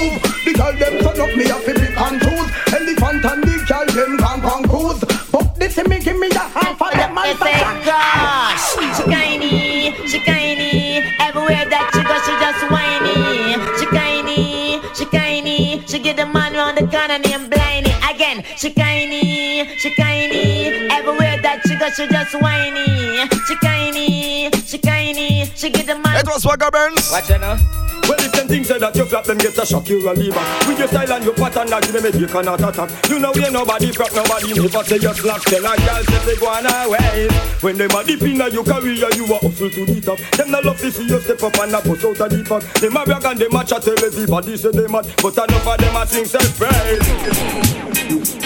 The 1.35 1.45
girl 1.45 1.59
them 1.59 1.65
son 1.65 1.65
up 1.65 1.65
me 1.65 1.67
off 1.67 1.67
if 1.67 1.81
it 1.81 1.95
can't 1.95 2.21
choose. 2.21 2.49
Elephant 2.73 3.25
and 3.25 3.43
the 3.43 3.65
girl 3.67 3.85
them 3.85 4.17
gone 4.17 4.45
on 4.45 4.63
cruise. 4.69 5.03
But 5.31 5.55
they 5.55 5.69
say 5.69 5.83
me 5.83 5.99
give 5.99 6.19
me 6.19 6.29
a 6.29 6.39
half 6.39 6.81
of 6.81 6.91
them 6.91 7.17
and 7.17 7.39
say, 7.39 7.59
gosh, 7.85 8.75
she 8.97 9.03
whiny, 9.03 10.07
she 10.07 10.19
whiny. 10.19 11.03
Everywhere 11.19 11.65
that 11.69 11.89
she 11.93 12.01
goes, 12.03 12.23
she 12.25 12.33
just 12.37 12.63
whiny. 12.71 13.57
She 13.79 13.85
whiny, 13.87 14.81
she 14.93 15.05
whiny. 15.05 15.83
She 15.87 15.99
get 15.99 16.17
the 16.17 16.25
man 16.25 16.53
round 16.53 16.77
the 16.77 16.87
corner 16.87 17.19
named 17.19 17.51
Bliney. 17.51 17.93
Again, 18.13 18.43
she 18.57 18.71
whiny, 18.71 19.75
she 19.77 19.93
whiny. 19.97 20.89
Everywhere 20.91 21.41
that 21.41 21.61
she 21.67 21.75
goes, 21.75 21.95
she 21.95 22.07
just 22.07 22.35
whiny. 22.41 23.27
She 23.47 23.55
whiny, 23.61 24.51
she 24.65 24.77
whiny. 24.83 25.45
She 25.55 25.69
get 25.69 25.87
the 25.87 25.95
man. 25.95 26.17
Et 26.17 26.23
toi, 26.23 26.37
Swagger 26.37 26.71
Burns. 26.71 27.11
Watch 27.11 27.29
it 27.29 27.39
now. 27.41 27.82
Well, 28.07 28.19
if 28.19 28.31
them 28.33 28.47
things 28.47 28.67
say 28.67 28.77
that 28.79 28.95
you 28.95 29.05
flap 29.05 29.25
them, 29.25 29.37
get 29.37 29.57
a 29.57 29.65
shock, 29.65 29.87
you 29.89 30.07
a 30.07 30.13
back. 30.13 30.67
With 30.67 30.79
your 30.79 30.87
style 30.87 31.13
and 31.13 31.23
your 31.23 31.33
pattern, 31.33 31.67
that 31.67 31.87
you 31.87 32.01
make 32.01 32.15
you 32.15 32.27
cannot 32.27 32.59
attack. 32.59 32.89
You 33.09 33.19
know, 33.19 33.31
ain't 33.35 33.53
nobody 33.53 33.91
flap, 33.91 34.11
nobody 34.13 34.53
never 34.53 34.83
say 34.83 34.99
you 34.99 35.13
slap. 35.13 35.41
Tell 35.41 35.65
a 35.65 35.71
girl, 35.77 36.03
say 36.03 36.19
they 36.25 36.35
go 36.35 36.47
on 36.47 36.65
away. 36.67 37.27
When 37.61 37.77
them 37.77 37.91
a 37.95 38.03
deep 38.03 38.21
in 38.23 38.43
your 38.51 38.63
career, 38.63 39.07
you 39.15 39.25
a 39.25 39.37
hustle 39.39 39.69
to 39.69 39.85
the 39.85 40.01
top. 40.01 40.19
Them 40.35 40.51
not 40.51 40.65
love 40.65 40.79
to 40.79 40.91
see 40.91 41.07
you 41.07 41.19
step 41.21 41.43
up 41.43 41.57
and 41.59 41.73
a 41.73 41.81
bust 41.81 42.05
out 42.05 42.19
of 42.19 42.29
the 42.29 42.43
pack. 42.43 42.63
Them 42.81 42.97
a 42.97 43.05
brag 43.05 43.25
and 43.25 43.39
them 43.39 43.55
a 43.55 43.63
chat, 43.63 43.87
everybody 43.87 44.57
say 44.57 44.71
they 44.71 44.87
mad. 44.87 45.07
But 45.21 45.37
enough 45.37 45.67
of 45.67 45.77
them 45.77 45.95
a 45.95 46.07
sing 46.07 46.25
self-praise. 46.25 47.07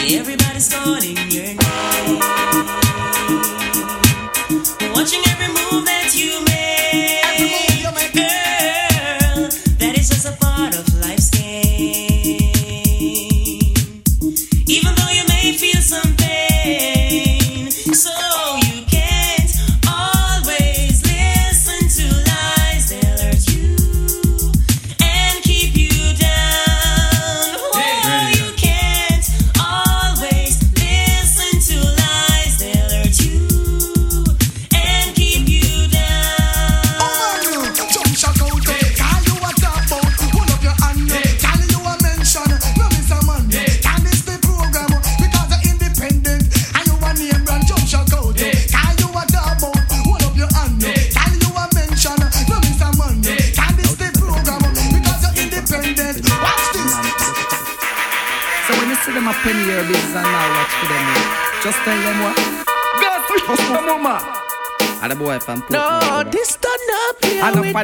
Everybody's 0.07 0.69
calling 0.73 1.17
your 1.33 1.57
name. 1.57 1.57
Watching 4.93 5.23
every 5.27 5.49
move 5.49 5.85
that 5.85 6.13
you 6.13 6.45
make. 6.45 7.26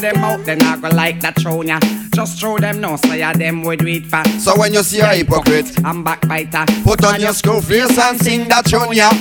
Here 0.02 0.12
Enough 0.12 0.40
with 0.40 0.40
of 0.40 0.46
them 0.46 0.46
out, 0.46 0.46
they 0.46 0.56
not 0.56 0.82
go 0.82 0.90
like 0.90 1.22
that 1.22 1.36
throw 1.36 1.62
ya. 1.62 1.80
Just 2.14 2.40
throw 2.40 2.58
them 2.58 2.82
no, 2.82 2.96
so 2.96 3.14
ya 3.14 3.34
them 3.34 3.64
would 3.64 3.80
do 3.80 3.88
it 3.88 4.06
for. 4.06 4.24
So 4.40 4.58
when 4.58 4.74
you 4.74 4.84
see 4.84 5.00
a 5.00 5.08
hypocrite, 5.08 5.84
I'm 5.86 6.04
backbiter. 6.04 6.66
put 6.84 7.04
on 7.04 7.20
your 7.20 7.34
school 7.34 7.62
face 7.62 7.98
and 7.98 8.20
sing 8.20 8.48
that 8.50 8.66
tune, 8.66 8.94
yeah. 8.94 9.12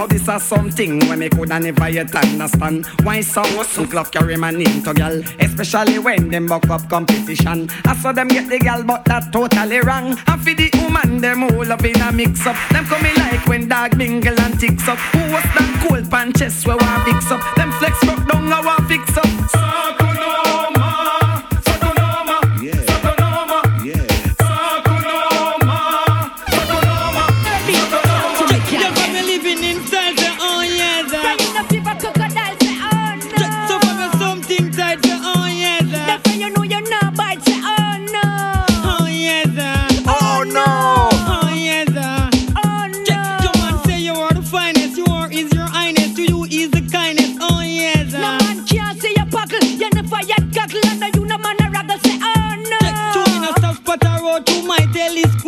Now 0.00 0.06
this 0.06 0.28
is 0.28 0.42
something 0.44 1.06
when 1.08 1.18
me 1.18 1.28
coulda 1.28 1.58
never 1.60 1.88
yet 1.90 2.14
understand 2.14 2.86
Why 3.02 3.20
some 3.20 3.44
hustle 3.56 3.86
club 3.86 4.10
carry 4.10 4.36
my 4.36 4.50
name 4.50 4.82
to 4.84 4.94
gal 4.94 5.20
Especially 5.40 5.98
when 5.98 6.30
them 6.30 6.46
buck 6.46 6.70
up 6.70 6.88
competition 6.88 7.68
I 7.84 7.94
saw 7.96 8.12
them 8.12 8.28
get 8.28 8.48
the 8.48 8.58
gal 8.60 8.82
but 8.82 9.04
that 9.04 9.30
totally 9.30 9.80
wrong 9.80 10.16
And 10.26 10.42
for 10.42 10.54
the 10.54 10.70
woman 11.04 11.20
them 11.20 11.42
all 11.42 11.72
up 11.72 11.84
in 11.84 12.00
a 12.00 12.12
mix 12.12 12.46
up. 12.46 12.56
Them 12.70 12.84
coming 12.84 13.14
like 13.16 13.46
when 13.46 13.68
dog 13.68 13.96
mingle 13.96 14.38
and 14.40 14.58
ticks 14.58 14.88
up. 14.88 14.98
Who 14.98 15.20
was 15.32 15.42
that 15.42 15.86
cold 15.88 16.10
pan 16.10 16.32
chest 16.32 16.66
where 16.66 16.76
want 16.76 17.04
fix 17.04 17.30
up? 17.30 17.40
Them 17.56 17.72
flex 17.72 18.04
rock 18.06 18.26
down 18.28 18.52
I 18.52 18.60
want 18.60 18.88
fix 18.88 19.16
up 19.16 20.09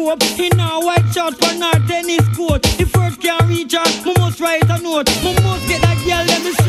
telescope. 0.02 0.38
In 0.38 0.61
a 0.61 0.80
white 0.80 1.12
short 1.12 1.35
for 1.37 1.64
our 1.64 1.78
tennis 1.87 2.26
court. 2.37 2.62
The 2.62 2.85
first 2.87 3.21
can't 3.21 3.42
reach 3.49 3.73
her, 3.73 4.04
me 4.04 4.14
must 4.18 4.40
write 4.40 4.64
a 4.64 4.78
note. 4.78 5.09
Me 5.23 5.35
must 5.42 5.68
get 5.68 5.82
that 5.82 5.99
girl 6.04 6.25
let 6.26 6.44
me 6.44 6.62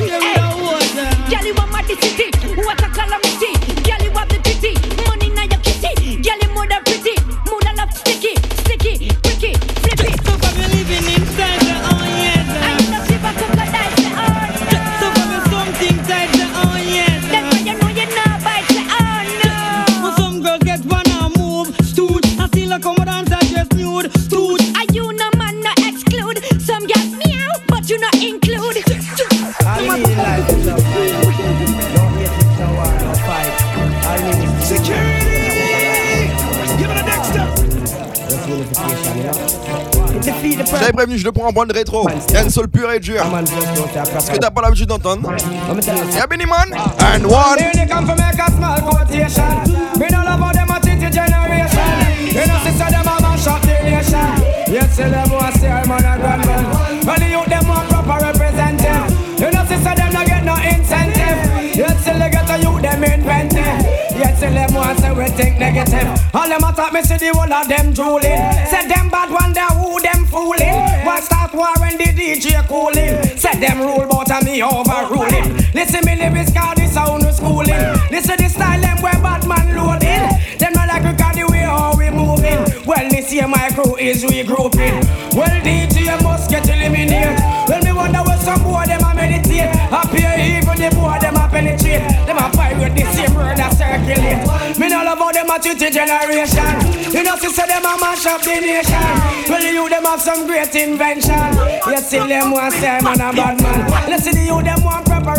Je 41.10 41.24
le 41.25 41.31
prends 41.31 41.48
en 41.48 41.53
point 41.53 41.65
de 41.65 41.74
rétro. 41.74 42.07
Un 42.36 42.50
seul 42.50 42.67
pur 42.67 42.89
et 42.91 43.00
dur. 43.00 43.24
Ce 44.19 44.31
que 44.31 44.38
t'as 44.38 44.50
pas 44.50 44.62
l'habitude 44.62 44.88
d'entendre. 44.88 45.31
Y'a 46.15 46.27
Benny 46.27 46.45
Man 46.45 46.74
and 47.00 47.25
one. 47.25 47.57
They 47.57 47.86
come 47.86 48.05
from 48.05 48.17
make 48.17 48.39
a 48.39 48.51
small 48.51 48.79
quotation. 48.81 49.43
Me 50.00 50.07
no 50.10 50.24
love 50.24 50.39
how 50.39 50.51
them 50.53 50.69
a 50.69 50.79
think 50.79 51.01
the 51.01 51.10
generation. 51.10 52.13
You 52.31 52.48
know, 52.48 52.57
sister 52.63 52.89
them 52.89 53.05
a 53.05 53.22
mash 53.22 53.48
up 53.48 53.62
the 53.62 53.83
nation. 53.83 54.74
Yes, 54.74 54.95
tell 54.95 55.12
them 55.12 55.29
what 55.29 55.53
say 55.60 55.69
I'm 55.69 55.91
on 55.91 56.00
a 56.00 56.17
grand 56.17 56.45
man. 56.45 57.05
Well, 57.05 57.19
the 57.19 57.27
youth 57.29 57.45
them 57.48 57.67
want 57.67 57.89
proper 57.89 58.25
representative. 58.25 59.39
You 59.39 59.51
know, 59.51 59.65
sister 59.65 59.93
them 59.95 60.13
not 60.13 60.25
get 60.25 60.43
no 60.45 60.55
incentive. 60.55 61.75
Yes, 61.75 62.03
till 62.03 62.17
they 62.17 62.29
get 62.29 62.50
a 62.50 62.57
youth 62.57 62.81
them 62.81 63.03
inventive. 63.03 63.83
Yes, 64.15 64.39
till 64.39 64.53
them 64.53 64.74
want 64.74 65.00
say 65.00 65.12
we 65.12 65.25
think 65.36 65.60
negative. 65.60 66.07
All 66.33 66.48
them 66.48 66.63
attack 66.63 66.93
me 66.93 67.01
see 67.03 67.17
the 67.17 67.29
whole 67.36 67.51
of 67.51 67.67
them 67.67 67.93
drooling. 67.93 68.39
Say 68.72 68.88
them 68.88 69.10
bad 69.10 69.29
one, 69.29 69.53
they 69.53 69.67
who 69.75 70.00
them 70.01 70.25
fooling. 70.25 70.92
Why 71.03 71.19
start 71.19 71.53
war 71.53 71.74
when 71.79 71.98
the 71.98 72.05
DJ 72.15 72.65
cooling? 72.67 73.38
Set 73.38 73.60
them 73.60 73.81
rule 73.81 74.07
but 74.10 74.31
a 74.31 74.43
me 74.45 74.63
overruling. 74.63 75.51
Listen 75.74 76.05
me 76.05 76.15
lyrics 76.15 76.53
cause 76.53 76.75
the 76.75 76.88
sound 76.88 77.25
is 77.25 77.38
schooling. 77.38 77.75
Listen, 78.10 78.38
this 78.39 78.55
is 78.55 78.55
the 78.55 78.63
style 78.63 78.79
them 78.79 79.01
where 79.01 79.19
bad 79.19 79.45
man 79.45 79.75
loading. 79.75 80.57
Them 80.60 80.74
not 80.74 80.88
like 80.88 81.03
we 81.03 81.12
got 81.13 81.36
the 81.36 81.45
way 81.51 81.67
how 81.67 81.93
we 81.98 82.10
moving. 82.10 82.63
Well, 82.86 83.10
this 83.10 83.33
year 83.33 83.48
my 83.48 83.69
crew 83.75 83.98
is 83.98 84.24
regrouping. 84.24 85.03
Well, 85.36 85.55
DJ 85.62 86.22
must 86.24 86.50
get 86.50 86.67
eliminated. 86.69 87.38
Well, 87.67 87.83
me 87.83 87.91
wonder 87.91 88.19
what 88.19 88.39
some 88.39 88.63
boy 88.63 88.86
them 88.86 89.03
a 89.03 89.13
meditate. 89.13 89.75
Up 89.91 90.10
here 90.10 90.33
even 90.39 90.77
the 90.79 90.89
boy 90.95 91.17
them 91.19 91.36
a 91.36 91.50
penetrate. 91.50 92.01
Them 92.25 92.38
a 92.38 92.50
pirate 92.50 92.95
same 92.95 93.12
word 93.43 93.59
that 93.59 93.75
circulate. 93.75 94.79
Me 94.79 94.88
no 94.88 95.03
love 95.03 95.19
how 95.19 95.31
them 95.35 95.51
a 95.51 95.59
treat 95.59 95.77
the 95.77 95.91
generation. 95.91 96.71
You 97.12 97.23
know, 97.27 97.35
see 97.35 97.51
say 97.51 97.67
them 97.67 97.83
a 97.83 97.93
mash 98.00 98.25
up 98.25 98.41
the 98.41 98.55
nation. 98.63 99.12
Well, 99.51 99.63
you 99.63 99.89
them 99.91 100.07
have 100.07 100.21
some 100.23 100.47
great 100.47 100.73
invention. 100.75 101.51
Yes, 101.91 102.09
see 102.09 102.23
them 102.23 102.51
want 102.55 102.73
say 102.79 103.00
man 103.03 103.19
a 103.19 103.29
bad 103.35 103.59
man. 103.59 104.09
Let's 104.09 104.23
see 104.23 104.31
the 104.31 104.43
you 104.47 104.63
them 104.63 104.83
want 104.83 105.05
proper 105.05 105.35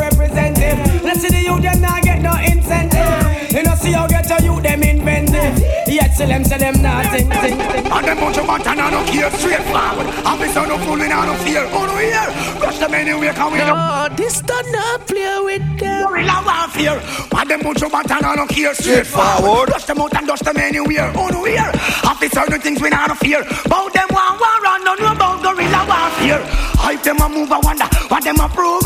Yet 6.25 6.31
see 6.31 6.33
them 6.33 6.45
say 6.45 6.59
them 6.59 6.83
not 6.83 7.05
think, 7.13 7.33
think, 7.33 7.61
think. 7.61 7.93
And 7.93 8.07
them 8.07 8.17
bunch 8.17 8.39
of 8.39 8.47
bantana 8.47 8.91
no 8.91 9.05
care 9.05 9.31
straight 9.33 9.61
forward. 9.69 10.07
And 10.09 10.41
we 10.41 10.49
son 10.49 10.69
no 10.69 10.79
fooling 10.79 11.13
out 11.13 11.29
of 11.29 11.39
fear. 11.45 11.69
Oh 11.69 11.85
no 11.85 11.97
here, 12.01 12.29
crush 12.61 12.79
them 12.79 12.95
anyway, 12.95 13.33
can 13.35 13.53
we 13.53 13.59
No, 13.59 14.09
this 14.17 14.41
does 14.41 14.73
not 14.73 15.07
play 15.07 15.39
with 15.45 15.79
them. 15.79 16.09
Guerrilla 16.09 16.43
warfare. 16.45 17.01
And 17.37 17.51
them 17.51 17.61
bunch 17.61 17.83
of 17.83 17.93
bantana 17.93 18.37
no 18.37 18.47
care 18.47 18.75
straight 18.75 19.07
forward. 19.07 19.69
Crush 19.69 19.85
them 19.85 20.01
out 20.01 20.17
and 20.17 20.27
dust 20.27 20.45
them 20.45 20.57
anywhere. 20.57 21.13
Oh 21.15 21.29
no 21.29 21.45
here, 21.45 21.71
have 22.09 22.21
the 22.21 22.29
certain 22.31 22.61
things 22.61 22.81
we 22.81 22.89
not 22.89 23.19
fear. 23.19 23.45
Bout 23.69 23.93
them 23.93 24.09
one 24.09 24.39
war 24.41 24.61
run, 24.63 24.85
no 24.85 24.95
know 24.95 25.13
about 25.13 25.43
guerrilla 25.43 25.85
warfare. 25.85 26.41
Hype 26.81 27.03
them 27.03 27.21
a 27.21 27.29
move, 27.29 27.53
I 27.53 27.59
wonder 27.59 27.85
what 28.09 28.25
them 28.25 28.41
a 28.41 28.49
prove. 28.49 28.84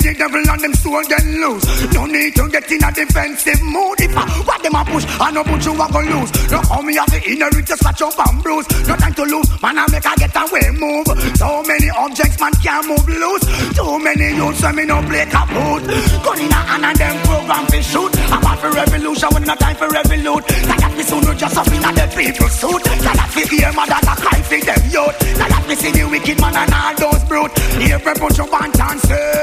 The 0.00 0.16
devil 0.16 0.40
and 0.40 0.60
them 0.64 0.72
soul 0.80 1.04
then 1.12 1.44
lose. 1.44 1.60
No 1.92 2.08
need 2.08 2.32
to 2.32 2.48
get 2.48 2.64
in 2.72 2.80
a 2.80 2.88
defensive 2.88 3.60
mood. 3.60 4.00
If 4.00 4.16
I 4.16 4.24
what 4.48 4.64
them 4.64 4.72
a 4.72 4.80
push, 4.88 5.04
I 5.20 5.28
no 5.28 5.44
put 5.44 5.60
you 5.60 5.76
a 5.76 5.86
go 5.92 6.00
lose. 6.00 6.32
No 6.48 6.58
how 6.64 6.80
me 6.80 6.96
have 6.96 7.12
the 7.12 7.20
inherit 7.20 7.68
to 7.68 7.76
scratch 7.76 8.00
up 8.00 8.16
and 8.16 8.40
bruise. 8.40 8.64
No 8.88 8.96
time 8.96 9.12
to 9.12 9.24
lose, 9.28 9.44
man 9.60 9.76
I 9.76 9.84
make 9.92 10.08
a 10.08 10.12
get 10.16 10.32
away 10.32 10.72
move. 10.72 11.04
So 11.36 11.60
many 11.68 11.92
objects 11.92 12.40
man 12.40 12.56
can't 12.64 12.88
move 12.88 13.04
loose. 13.12 13.44
Too 13.76 14.00
many 14.00 14.40
youths 14.40 14.64
when 14.64 14.72
me 14.80 14.84
no 14.88 15.04
play 15.04 15.28
kaput. 15.28 15.84
Gun 15.84 16.40
in 16.40 16.48
a 16.48 16.60
hand 16.64 16.84
and 16.88 16.96
them 16.96 17.16
program 17.28 17.64
fi 17.68 17.80
shoot. 17.84 18.12
I'm 18.32 18.40
out 18.40 18.56
for 18.56 18.72
revolution 18.72 19.28
when 19.36 19.44
no 19.44 19.54
time 19.60 19.76
for 19.76 19.88
revolute. 19.92 20.48
That 20.64 20.80
that 20.80 20.92
me 20.96 21.04
soon 21.04 21.28
no 21.28 21.36
just 21.36 21.60
up 21.60 21.68
in 21.68 21.84
a 21.84 21.90
the 21.92 22.08
people 22.16 22.48
suit. 22.48 22.82
That 23.04 23.20
that 23.20 23.30
fi 23.36 23.44
hear 23.52 23.72
mother 23.76 24.00
that 24.00 24.16
cry 24.16 24.40
fi 24.48 24.64
them 24.64 24.80
youth. 24.88 25.16
That 25.36 25.48
that 25.52 25.64
me 25.68 25.76
see 25.76 25.92
the 25.92 26.08
wicked 26.08 26.40
man 26.40 26.56
and 26.56 26.72
all 26.72 26.96
those 26.96 27.20
brute. 27.28 27.52
Every 27.84 28.16
you 28.16 28.46
want 28.48 28.80
and 28.80 29.00
say. 29.04 29.39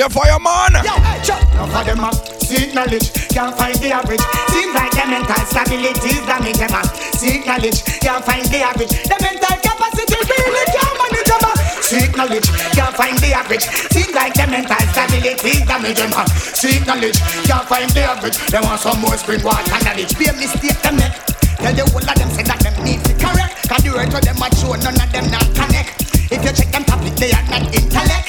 Yeah, 0.00 0.08
fireman. 0.08 0.80
Yo, 0.80 0.96
hey, 1.04 1.20
chuck. 1.20 1.44
Now 1.52 1.68
for 1.68 1.84
them 1.84 2.00
up, 2.00 2.16
seek 2.40 2.72
knowledge, 2.72 3.12
can't 3.36 3.52
find 3.52 3.76
the 3.84 3.92
average. 3.92 4.24
Seems 4.48 4.72
like 4.72 4.96
the 4.96 5.04
mental 5.04 5.44
stability 5.44 6.16
is 6.16 6.24
damage 6.24 6.56
them 6.56 6.72
up. 6.72 6.88
Seek 7.20 7.44
knowledge, 7.44 7.84
can't 8.00 8.24
find 8.24 8.48
the 8.48 8.64
average. 8.64 8.96
The 8.96 9.16
mental 9.20 9.56
capacity 9.60 10.16
really 10.24 10.64
can't 10.72 10.96
manage 11.04 11.28
them 11.28 11.44
up. 11.44 11.58
Seek 11.84 12.16
knowledge, 12.16 12.48
can't 12.72 12.96
find 12.96 13.18
the 13.20 13.28
average. 13.36 13.68
Seems 13.92 14.16
like 14.16 14.32
the 14.32 14.48
mental 14.48 14.80
stability 14.88 15.60
is 15.60 15.68
damage 15.68 16.00
them 16.00 16.16
up. 16.16 16.32
Seek 16.32 16.80
knowledge, 16.88 17.20
can't 17.44 17.68
find 17.68 17.92
the 17.92 18.00
average. 18.00 18.40
They 18.48 18.60
want 18.64 18.80
some 18.80 19.04
more 19.04 19.20
spring 19.20 19.44
water 19.44 19.84
knowledge. 19.84 20.16
Be 20.16 20.24
a 20.24 20.32
mistake 20.32 20.80
them 20.80 20.96
make. 20.96 21.12
Tell 21.60 21.76
the 21.76 21.84
whole 21.92 22.00
of 22.00 22.16
them 22.16 22.32
say 22.32 22.48
that 22.48 22.56
them 22.64 22.72
need 22.80 23.04
to 23.04 23.12
correct. 23.20 23.68
Cause 23.68 23.84
the 23.84 23.92
rest 23.92 24.16
of 24.16 24.24
them 24.24 24.40
are 24.40 24.48
show 24.56 24.72
none 24.80 24.96
of 24.96 25.12
them 25.12 25.28
not 25.28 25.44
connect. 25.52 26.08
If 26.32 26.40
you 26.40 26.56
check 26.56 26.72
them 26.72 26.88
topic, 26.88 27.20
they 27.20 27.36
are 27.36 27.44
not 27.52 27.68
intellect. 27.68 28.19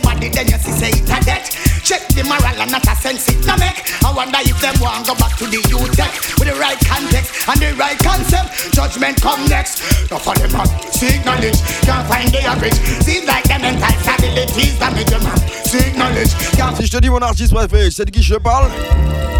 The 0.00 0.06
body, 0.06 0.28
then 0.28 0.46
you 0.48 0.58
see 0.58 0.72
say 0.72 0.90
it 0.90 1.08
a 1.08 1.18
debt. 1.24 1.44
Check 1.84 2.08
the 2.14 2.24
moral 2.24 2.44
and 2.44 2.70
not 2.70 2.86
a 2.86 2.94
sense 2.96 3.28
it 3.28 3.44
no 3.46 3.56
make. 3.56 3.84
I 4.04 4.12
wonder 4.12 4.38
if 4.40 4.56
them 4.60 4.74
want 4.80 5.06
go 5.06 5.14
back 5.16 5.36
to 5.38 5.46
the 5.46 5.60
youth 5.68 5.92
tech 5.96 6.12
with 6.38 6.48
the 6.48 6.56
right 6.56 6.78
context 6.80 7.48
and 7.48 7.58
the 7.60 7.74
right 7.76 7.98
concept. 7.98 8.72
Judgment 8.72 9.20
come 9.20 9.44
next. 9.48 9.82
No 10.10 10.18
for 10.18 10.34
them 10.36 10.52
man, 10.52 10.68
seek 10.92 11.24
knowledge, 11.24 11.58
can't 11.84 12.06
find 12.08 12.28
the 12.30 12.40
average. 12.42 12.76
Seems 13.04 13.26
like 13.26 13.44
them 13.44 13.62
mental 13.62 13.92
stability 14.00 14.72
is 14.72 14.78
damage 14.78 15.10
man. 15.10 15.38
Seek 15.66 15.96
knowledge, 15.96 16.32
can't 16.56 16.76
Si 16.76 16.86
je 16.86 16.92
te 16.92 16.98
dis 16.98 17.10
mon 17.10 17.22
artiste 17.22 17.52
préféré, 17.52 17.90
c'est 17.90 18.04
de 18.04 18.10
qui 18.10 18.22
je 18.22 18.36
parle 18.36 18.70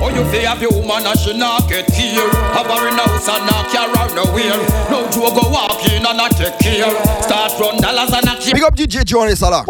Oh, 0.03 0.09
you 0.09 0.25
feel 0.33 0.49
have 0.49 0.63
your 0.63 0.73
woman 0.73 1.05
and 1.05 1.19
she 1.21 1.37
not 1.37 1.69
get 1.69 1.85
killed. 1.93 2.33
Have 2.57 2.67
her 2.67 2.89
in 2.89 2.97
house 2.97 3.29
and 3.29 3.45
not 3.45 3.69
carry 3.69 3.93
her 3.93 4.09
nowhere. 4.17 4.57
No 4.89 5.05
joke 5.13 5.37
go 5.37 5.51
walk 5.51 5.85
in 5.93 6.07
and 6.07 6.17
not 6.17 6.31
take 6.33 6.59
care. 6.59 6.89
Start 7.21 7.53
run 7.61 7.77
dollars 7.83 8.11
and 8.11 8.25
not 8.25 8.41
keep. 8.41 8.55
Big 8.55 8.63
up 8.63 8.75
DJ 8.75 9.05
Johnny 9.05 9.35
Salah. 9.35 9.63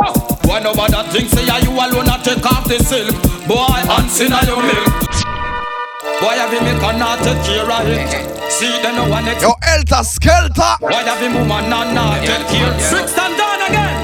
Why 0.51 0.59
nobody 0.59 0.99
think 1.15 1.31
say 1.31 1.47
you 1.47 1.71
alone 1.71 2.11
not 2.11 2.25
take 2.27 2.43
off 2.43 2.67
the 2.67 2.83
silk? 2.83 3.15
Boy, 3.47 3.71
hands 3.87 4.19
in 4.19 4.35
your 4.35 4.59
milk. 4.59 4.91
Boy, 6.19 6.35
have 6.43 6.51
you 6.51 6.59
make 6.67 6.83
her 6.83 6.91
not 6.99 7.23
take 7.23 7.39
care 7.47 7.71
of 7.71 7.87
it? 7.87 8.11
See, 8.51 8.67
they 8.83 8.91
no 8.91 9.07
one 9.07 9.27
next. 9.27 9.47
Yo, 9.47 9.55
Elta 9.63 10.03
Skelta. 10.03 10.75
Why 10.83 11.07
have 11.07 11.23
you 11.23 11.39
woman 11.39 11.71
and 11.71 11.95
not 11.95 12.19
take 12.27 12.51
care? 12.51 12.67
Brixton 12.91 13.31
down 13.39 13.63
again. 13.63 13.95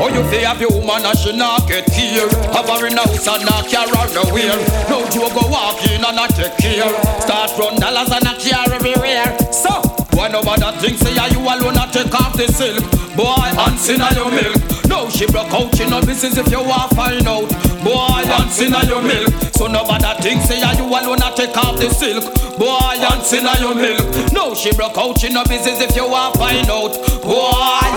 Oh, 0.00 0.08
you 0.08 0.24
feel 0.32 0.48
have 0.48 0.60
your 0.64 0.72
woman 0.72 1.04
and 1.04 1.18
she 1.18 1.36
not 1.36 1.68
get 1.68 1.84
care. 1.92 2.24
Have 2.56 2.72
her 2.72 2.88
in 2.88 2.96
house 2.96 3.28
and 3.28 3.44
not 3.44 3.68
carry 3.68 3.92
her 3.92 4.08
nowhere. 4.16 4.56
No 4.88 5.04
joke 5.12 5.36
go 5.36 5.44
walk 5.52 5.84
in 5.92 6.00
and 6.00 6.16
not 6.16 6.32
take 6.32 6.56
care. 6.56 6.88
Start 7.20 7.52
run 7.60 7.76
dollars 7.76 8.08
and 8.16 8.24
not 8.24 8.40
carry 8.40 8.72
everywhere. 8.72 9.28
So, 9.52 9.76
why 10.16 10.32
nobody 10.32 10.72
think 10.80 10.96
say 10.96 11.12
yeah, 11.12 11.28
you 11.28 11.44
alone 11.44 11.76
not 11.76 11.92
take 11.92 12.14
off 12.16 12.32
the 12.32 12.48
silk? 12.48 12.80
Boy, 13.12 13.44
hands 13.60 13.86
in 13.92 14.00
your 14.16 14.32
milk. 14.32 14.75
No, 14.88 15.08
she 15.10 15.26
broke 15.26 15.52
out 15.52 15.78
in 15.80 15.90
no 15.90 16.00
business 16.00 16.36
if 16.36 16.50
you 16.50 16.62
want 16.62 16.92
find 16.94 17.26
out. 17.26 17.48
Boy, 17.82 18.22
hands 18.26 18.60
in 18.60 18.72
your 18.88 19.02
milk. 19.02 19.32
So 19.54 19.66
nobody 19.66 20.22
think 20.22 20.42
say 20.42 20.58
you 20.58 20.84
alone 20.84 21.18
not 21.18 21.36
take 21.36 21.56
off 21.56 21.78
the 21.78 21.90
silk. 21.90 22.24
Boy, 22.58 22.96
hands 22.98 23.32
in 23.32 23.46
your 23.60 23.74
milk. 23.74 24.32
No, 24.32 24.54
she 24.54 24.72
broke 24.74 24.96
out 24.98 25.22
in 25.24 25.34
no 25.34 25.44
business 25.44 25.80
if 25.80 25.94
you 25.96 26.08
want 26.08 26.36
find 26.36 26.68
out. 26.70 26.92
Boy, 27.22 27.90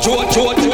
cho 0.00 0.24
cho 0.30 0.54
cho. 0.54 0.72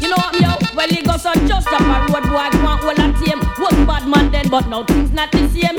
You 0.00 0.08
know 0.08 0.16
what, 0.16 0.34
yo? 0.40 0.50
Well, 0.74 0.88
he 0.88 1.02
goes 1.02 1.24
on 1.26 1.46
just 1.46 1.68
up 1.68 1.80
a 1.80 2.12
road, 2.12 2.24
boy, 2.24 2.50
go 2.58 2.66
on 2.66 2.84
all 2.84 2.90
a 2.90 3.12
team. 3.24 3.38
Was 3.58 3.74
bad 3.86 4.08
man 4.08 4.30
then, 4.30 4.48
but 4.48 4.66
now 4.68 4.84
things 4.84 5.12
not 5.12 5.30
the 5.32 5.48
same. 5.48 5.71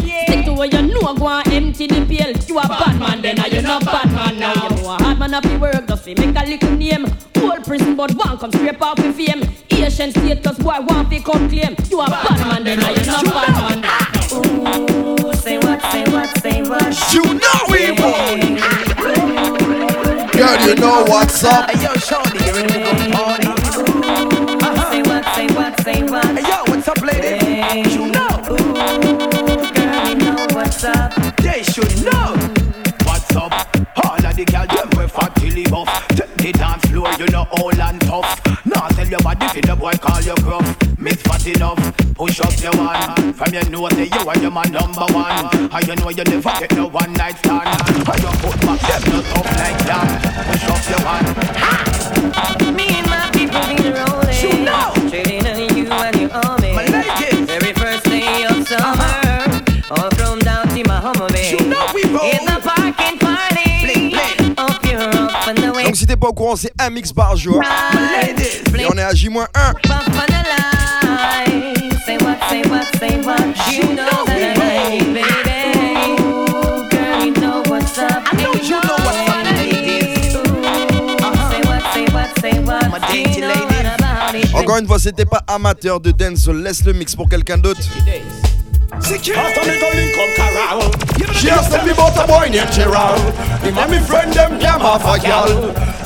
Know 5.44 5.66
a 5.66 5.72
hard 5.72 5.84
man 5.84 5.84
up 5.84 5.84
the 5.84 5.84
work, 5.84 5.88
just 5.88 6.04
fi 6.04 6.14
make 6.16 6.36
a 6.36 6.46
little 6.46 6.72
name. 6.72 7.06
Whole 7.38 7.60
prison, 7.62 7.96
but 7.96 8.14
one 8.16 8.38
come 8.38 8.52
straight 8.52 8.82
out 8.82 9.00
with 9.00 9.16
fame. 9.16 9.42
Asian 9.72 10.12
status, 10.12 10.58
boy, 10.60 10.80
one 10.86 11.10
fi 11.10 11.20
come 11.20 11.50
claim. 11.50 11.76
You 11.90 12.02
a 12.02 12.08
bad 12.10 12.40
man 12.48 12.64
then, 12.64 12.80
I 12.84 12.92
you 12.92 13.06
not 13.06 13.26
bad 13.26 13.50
man 13.56 13.82
now. 13.82 14.00
Ooh, 14.34 15.34
say 15.34 15.58
what, 15.58 15.82
say 15.92 16.04
what, 16.12 16.38
say 16.40 16.62
what. 16.64 17.14
You 17.14 17.24
know 17.34 17.66
we 17.70 17.92
born. 17.96 18.58
Girl, 20.34 20.58
you 20.68 20.76
know 20.76 21.04
what's 21.08 21.44
up. 21.44 21.70
Yo, 21.74 21.94
Shawty, 21.94 22.23
body, 39.24 39.48
fi 39.48 39.62
the 39.62 39.76
boy 39.76 39.94
call 39.94 40.22
you 40.22 40.36
gruff. 40.44 40.68
Miss 41.00 41.22
fat 41.24 41.48
enough, 41.48 41.80
push 42.16 42.40
up 42.42 42.54
your 42.62 42.76
one. 42.78 43.34
From 43.34 43.54
your 43.54 43.68
nose, 43.70 43.92
say 43.96 44.06
you 44.12 44.30
are 44.30 44.38
your 44.40 44.52
man 44.52 44.72
number 44.72 45.06
one. 45.12 45.72
And 45.72 45.88
you 45.88 45.96
know 45.96 46.10
you 46.10 46.24
never 46.24 46.54
get 46.60 46.76
no 46.76 46.88
one 46.88 47.14
night 47.14 47.38
stand. 47.40 47.68
And 47.68 47.98
you 47.98 48.32
put 48.44 48.63
pas 66.24 66.30
au 66.30 66.34
courant, 66.34 66.56
c'est 66.56 66.72
un 66.80 66.90
mix 66.90 67.12
par 67.12 67.36
jour. 67.36 67.62
Et 68.80 68.86
on 68.90 68.98
est 68.98 69.02
à 69.02 69.14
J-1. 69.14 69.46
Encore 84.54 84.78
une 84.78 84.88
fois, 84.88 85.00
c'était 85.00 85.26
pas 85.26 85.44
amateur 85.48 86.00
de 86.00 86.12
dance, 86.12 86.48
laisse 86.48 86.86
le 86.86 86.94
mix 86.94 87.18
pour 87.18 87.28
quelqu'un 87.28 87.58
d'autre. 87.58 87.82
After 89.04 89.68
me 89.68 89.80
go 89.84 89.90
link 89.92 90.16
up 90.16 90.32
corral. 90.40 90.80
She 91.36 91.52
has 91.52 91.68
tell 91.68 91.84
me 91.84 91.92
about 91.92 92.16
a 92.16 92.24
boy 92.26 92.48
named 92.48 92.72
Gerald. 92.72 93.20
Him 93.60 93.78
and 93.78 93.92
me 93.92 94.00
friend 94.00 94.32
them 94.32 94.58
damn 94.60 94.80
half 94.80 95.04
a 95.04 95.20
gal. 95.20 95.52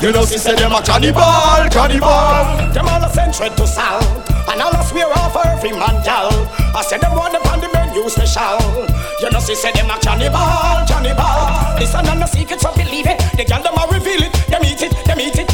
You 0.02 0.10
know 0.10 0.26
she 0.26 0.36
say 0.36 0.56
them 0.56 0.72
a 0.72 0.82
cannibal, 0.82 1.22
cannibal. 1.70 2.74
Them 2.74 2.88
all 2.90 3.04
a 3.04 3.08
send 3.14 3.36
thread 3.36 3.56
to 3.56 3.66
Sal. 3.68 4.02
And 4.50 4.60
all 4.60 4.74
a 4.74 4.82
swear 4.82 5.06
off 5.14 5.38
every 5.46 5.70
man 5.70 6.02
gal. 6.02 6.26
I 6.74 6.82
said 6.82 7.00
them 7.00 7.14
want 7.14 7.32
them 7.32 7.42
on 7.46 7.60
the 7.60 7.70
menu 7.70 8.08
special. 8.10 8.58
You 9.22 9.30
know 9.30 9.40
she 9.46 9.54
said 9.54 9.74
them 9.78 9.90
a 9.90 9.96
cannibal, 10.02 10.82
cannibal. 10.90 11.78
This 11.78 11.94
and 11.94 12.18
no 12.18 12.26
secret 12.26 12.60
so 12.60 12.74
believe 12.74 13.06
it. 13.06 13.22
The 13.38 13.44
gal 13.46 13.62
them 13.62 13.78
a 13.78 13.86
reveal 13.94 14.26
it. 14.26 14.32
Them 14.50 14.64
eat 14.66 14.82
it, 14.82 14.92
them 15.06 15.20
eat 15.20 15.38
it 15.38 15.47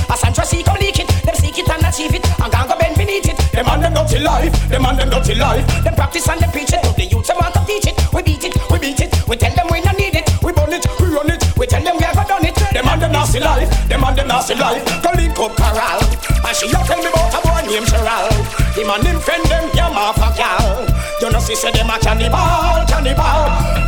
Them 3.54 3.68
on 3.68 3.80
them 3.80 3.94
dirty 3.94 4.18
life. 4.18 4.52
Them 4.68 4.84
on 4.84 4.96
them 4.96 5.10
dirty 5.10 5.34
life. 5.34 5.66
Them 5.84 5.94
practice 5.94 6.28
and 6.28 6.40
them 6.40 6.50
preach 6.50 6.72
it. 6.72 6.82
To 6.82 6.92
the 6.92 7.06
youth 7.06 7.26
them 7.26 7.38
want 7.38 7.54
to 7.54 7.62
teach 7.66 7.86
it. 7.86 7.94
We 8.12 8.22
beat 8.22 8.42
it, 8.42 8.54
we 8.70 8.78
beat 8.78 9.00
it. 9.00 9.14
We 9.28 9.36
tell 9.36 9.54
them 9.54 9.66
we 9.70 9.80
not 9.80 9.96
need 9.96 10.16
it. 10.16 10.26
We 10.42 10.52
burn 10.52 10.72
it, 10.72 10.84
we 10.98 11.06
run 11.14 11.30
it. 11.30 11.42
We 11.56 11.66
tell 11.66 11.82
them 11.82 11.96
we 11.96 12.04
have 12.04 12.26
done 12.26 12.44
it. 12.44 12.54
Them 12.74 12.88
on 12.88 12.98
them 12.98 13.12
nasty 13.12 13.38
life. 13.38 13.70
Them 13.88 14.02
on 14.02 14.16
them 14.16 14.28
nasty 14.28 14.54
life. 14.54 14.82
Go 15.02 15.10
link 15.14 15.38
up 15.38 15.54
corral. 15.56 16.02
And 16.44 16.54
she 16.56 16.66
a 16.66 16.78
tell 16.84 16.98
me 16.98 17.06
about 17.06 17.32
a 17.32 17.40
boy 17.40 17.72
named 17.72 17.88
Gerald 17.88 18.34
Him 18.76 18.90
and 18.90 19.06
him 19.06 19.18
friend 19.18 19.44
them 19.46 19.70
yam 19.74 19.96
off 19.96 20.18
a 20.18 20.28
gal 20.36 20.84
You 21.20 21.30
know 21.30 21.40
she 21.40 21.56
say 21.56 21.72
them 21.72 21.88
a 21.88 21.98
cannibal, 21.98 22.84
cannibal 22.86 23.83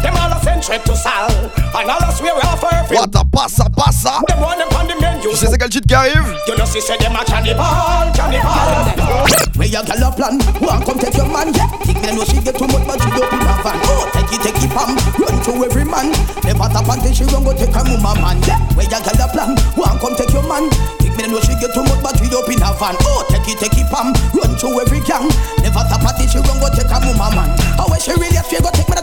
Them 0.67 0.81
all 0.81 0.83
a 0.83 0.83
send 0.83 0.85
to 0.87 0.97
Sal 0.97 1.31
And 1.79 1.91
all 1.91 2.03
a 2.03 2.13
swear 2.13 2.35
off 2.45 2.65
every 2.73 2.97
What 2.97 3.15
a 3.15 3.25
passa, 3.25 3.71
passa. 3.71 4.23
Them 4.27 4.41
want 4.41 4.59
them 4.59 4.69
on 4.77 4.89
the 4.89 5.01
menu 5.01 5.31
Tu 5.31 5.37
sais 5.37 5.47
c'est 5.47 5.59
quel 5.59 5.71
titre 5.71 5.87
qui 5.87 5.95
arrive? 5.95 6.37
You 6.49 6.57
know 6.57 6.67
she 6.67 6.81
say 6.81 6.97
them 6.99 7.15
a 7.15 7.25
cannibal, 7.25 8.11
cannibal 8.15 9.47
Where 9.57 9.69
you 9.69 9.81
gal 9.81 10.03
a 10.05 10.11
plan? 10.13 10.37
One 10.61 10.85
come 10.85 10.99
take 10.99 11.17
your 11.17 11.31
man, 11.31 11.55
yeah. 11.55 11.71
Think 11.87 12.03
me 12.05 12.13
know 12.13 12.29
she 12.29 12.45
get 12.45 12.59
too 12.59 12.69
much, 12.69 12.85
but 12.85 13.01
she 13.01 13.09
don't 13.09 13.33
in 13.33 13.41
a 13.41 13.55
van. 13.65 13.81
Oh, 13.89 14.05
take 14.13 14.37
it, 14.37 14.41
take 14.45 14.61
it, 14.61 14.69
pam. 14.69 14.93
Run 15.17 15.37
to 15.49 15.53
every 15.65 15.85
man. 15.89 16.13
Never 16.45 16.69
tap 16.69 16.85
until 16.85 17.13
she 17.15 17.25
run 17.33 17.41
go 17.41 17.57
take 17.57 17.73
a 17.73 17.81
mama 17.81 18.21
man, 18.21 18.37
yeah. 18.45 18.61
Where 18.77 18.85
you 18.85 18.93
gal 18.93 19.01
a 19.01 19.27
plan? 19.33 19.57
One 19.81 19.97
come 19.97 20.13
take 20.13 20.29
your 20.37 20.45
man. 20.45 20.69
Think 21.01 21.17
me 21.17 21.33
know 21.33 21.41
she 21.41 21.57
get 21.57 21.73
too 21.73 21.89
much, 21.89 22.05
but 22.05 22.21
she 22.21 22.29
don't 22.29 22.45
in 22.53 22.61
a 22.61 22.69
van. 22.77 23.01
Oh, 23.01 23.25
take 23.33 23.49
it, 23.49 23.57
take 23.57 23.81
it, 23.81 23.89
pam. 23.89 24.13
Run 24.37 24.53
to 24.61 24.69
every 24.77 25.01
gang. 25.09 25.25
Never 25.65 25.85
tap 25.89 26.05
until 26.05 26.29
she 26.29 26.41
run 26.45 26.61
go 26.61 26.69
take 26.77 26.93
a 26.93 26.99
mama 27.01 27.33
man. 27.33 27.49
Oh, 27.81 27.89
when 27.89 27.97
she 27.97 28.13
really 28.13 28.37
a 28.37 28.45
fear, 28.45 28.61
go 28.61 28.69
take 28.77 28.89
me 28.93 28.96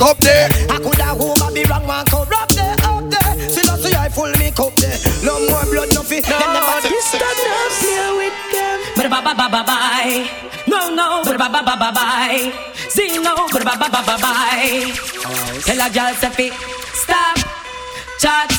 Me 0.00 0.06
cup 0.06 0.18
there. 0.18 0.48
I 0.70 0.78
coulda 0.80 1.12
who 1.12 1.34
Babylon 1.36 1.86
want 1.86 2.10
corrupt 2.10 2.54
there. 2.56 2.76
Up 2.88 3.04
there. 3.10 3.34
Till 3.52 3.70
I 3.70 3.76
see 3.76 3.94
I 3.94 4.08
full 4.08 4.32
make 4.38 4.58
up 4.58 4.74
there. 4.76 4.96
No 5.22 5.38
more 5.48 5.64
blood, 5.68 5.92
no 5.94 6.02
fi. 6.02 6.20
Them 6.20 6.40
never 6.40 6.80
this 6.88 7.12
that 7.12 7.36
play 7.80 8.08
with 8.16 8.38
them. 8.52 8.80
But 8.96 9.10
ba 9.12 9.20
ba 9.20 9.34
ba 9.36 9.46
ba 9.52 9.62
bye. 9.62 10.24
No 10.66 10.88
no. 10.94 11.22
But 11.24 11.36
ba 11.38 11.48
ba 11.52 11.60
ba 11.62 11.76
ba 11.76 11.92
bye. 11.92 12.48
Zeno. 12.88 13.34
But 13.52 13.64
ba 13.64 13.76
ba 13.76 13.88
ba 13.92 14.00
ba 14.00 14.16
bye. 14.16 14.88
Tell 15.68 15.80
a 15.84 15.88
girl 15.92 16.14
say 16.16 16.30
fi 16.32 16.46
stop 16.96 17.36
chat 18.18 18.50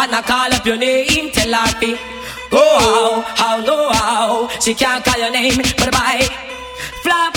and 0.00 0.14
I 0.14 0.22
call 0.22 0.52
up 0.54 0.64
your 0.64 0.78
name. 0.78 1.30
Tell 1.32 1.52
her 1.52 1.68
fi 1.80 2.00
go 2.48 2.64
how 2.80 3.20
how 3.36 3.60
no 3.60 3.92
how. 3.92 4.48
She 4.60 4.72
can't 4.72 5.04
call 5.04 5.20
your 5.20 5.32
name. 5.32 5.60
But 5.76 5.92
bye 5.92 6.24
flop 7.04 7.34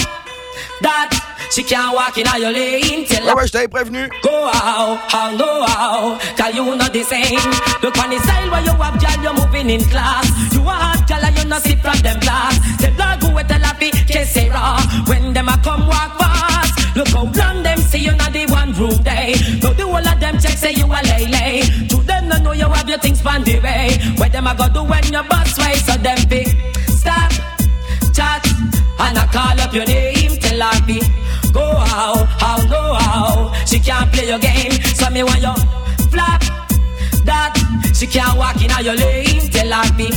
that. 0.82 1.31
She 1.52 1.64
can't 1.64 1.94
walk 1.94 2.18
in 2.18 2.26
your 2.40 2.52
lane. 2.52 3.06
Ouais, 3.10 3.18
her. 3.18 3.36
Ouais, 3.36 3.46
je 3.46 3.52
t'avais 3.52 3.68
prévenu. 3.68 4.10
Go 4.24 4.30
how, 4.30 4.96
how, 5.10 5.36
no 5.36 5.66
how 5.66 6.18
Cause 6.38 6.56
you 6.56 6.64
not 6.76 6.94
the 6.94 7.04
same. 7.04 7.40
Look 7.84 7.98
on 7.98 8.10
the 8.10 8.20
style 8.20 8.50
where 8.52 8.62
you 8.62 8.72
have 8.72 8.98
girl, 8.98 9.24
you're 9.24 9.34
moving 9.34 9.70
in 9.70 9.84
class. 9.90 10.32
You 10.54 10.62
a 10.62 10.72
hot 10.72 11.06
girl 11.10 11.26
and 11.26 11.38
you 11.38 11.46
not 11.46 11.62
see 11.62 11.76
from 11.76 11.98
them 12.00 12.20
glass. 12.22 12.58
Them 12.80 12.96
blog 12.96 13.22
who 13.24 13.38
a 13.38 13.44
fi 13.44 13.92
kiss 14.08 14.38
it 14.38 14.50
raw. 14.54 14.80
When 15.08 15.34
them 15.34 15.50
a 15.50 15.58
come 15.62 15.88
walk 15.88 16.18
past 16.20 16.96
Look 16.96 17.10
how 17.10 17.24
long 17.24 17.64
them 17.64 17.80
see 17.80 18.00
you 18.00 18.16
not 18.16 18.32
the 18.32 18.46
one 18.46 18.72
room 18.74 19.04
day. 19.04 19.36
Now 19.62 19.74
the 19.74 19.84
whole 19.84 20.08
of 20.08 20.20
them 20.22 20.40
check 20.40 20.56
say 20.58 20.72
you 20.72 20.86
a 20.86 21.00
lay 21.04 21.28
lay. 21.28 21.62
To 21.90 21.98
them 21.98 22.30
no 22.30 22.38
know 22.38 22.54
you 22.54 22.70
have 22.70 22.88
your 22.88 23.00
things 23.00 23.26
on 23.26 23.44
the 23.44 23.60
way. 23.60 24.00
Where 24.16 24.30
them 24.30 24.48
a 24.48 24.56
go 24.56 24.70
do 24.70 24.84
when 24.84 25.04
your 25.12 25.24
boss 25.24 25.58
way 25.60 25.74
So 25.76 25.98
them 25.98 26.18
pick 26.30 26.48
Stop 26.88 27.32
chat 28.14 28.48
and 29.00 29.18
I 29.18 29.26
call 29.32 29.60
up 29.60 29.74
your 29.74 29.86
name, 29.86 30.38
tell 30.40 30.62
her 30.62 30.86
be 30.86 31.00
go 31.52 31.62
out, 31.62 32.28
how, 32.40 32.58
no 32.68 32.94
how. 32.94 33.54
She 33.66 33.80
can't 33.80 34.12
play 34.12 34.28
your 34.28 34.40
game, 34.40 34.72
so 34.96 35.10
me 35.10 35.24
want 35.24 35.42
you 35.42 35.54
flap 36.10 36.42
that. 37.26 37.54
She 37.96 38.08
can't 38.08 38.38
walk 38.38 38.58
in 38.62 38.72
your 38.84 38.96
lane, 38.96 39.50
tell 39.52 39.72
her 39.72 39.94
be 39.98 40.10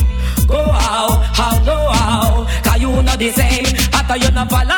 go 0.47 0.61
out, 0.61 1.25
how, 1.37 1.63
no 1.65 1.77
how. 1.91 2.47
Cause 2.65 2.81
you 2.81 2.91
know 2.91 3.17
the 3.17 3.31
same, 3.33 3.67
after 3.93 4.17
you 4.17 4.31
no 4.33 4.45
follow, 4.47 4.74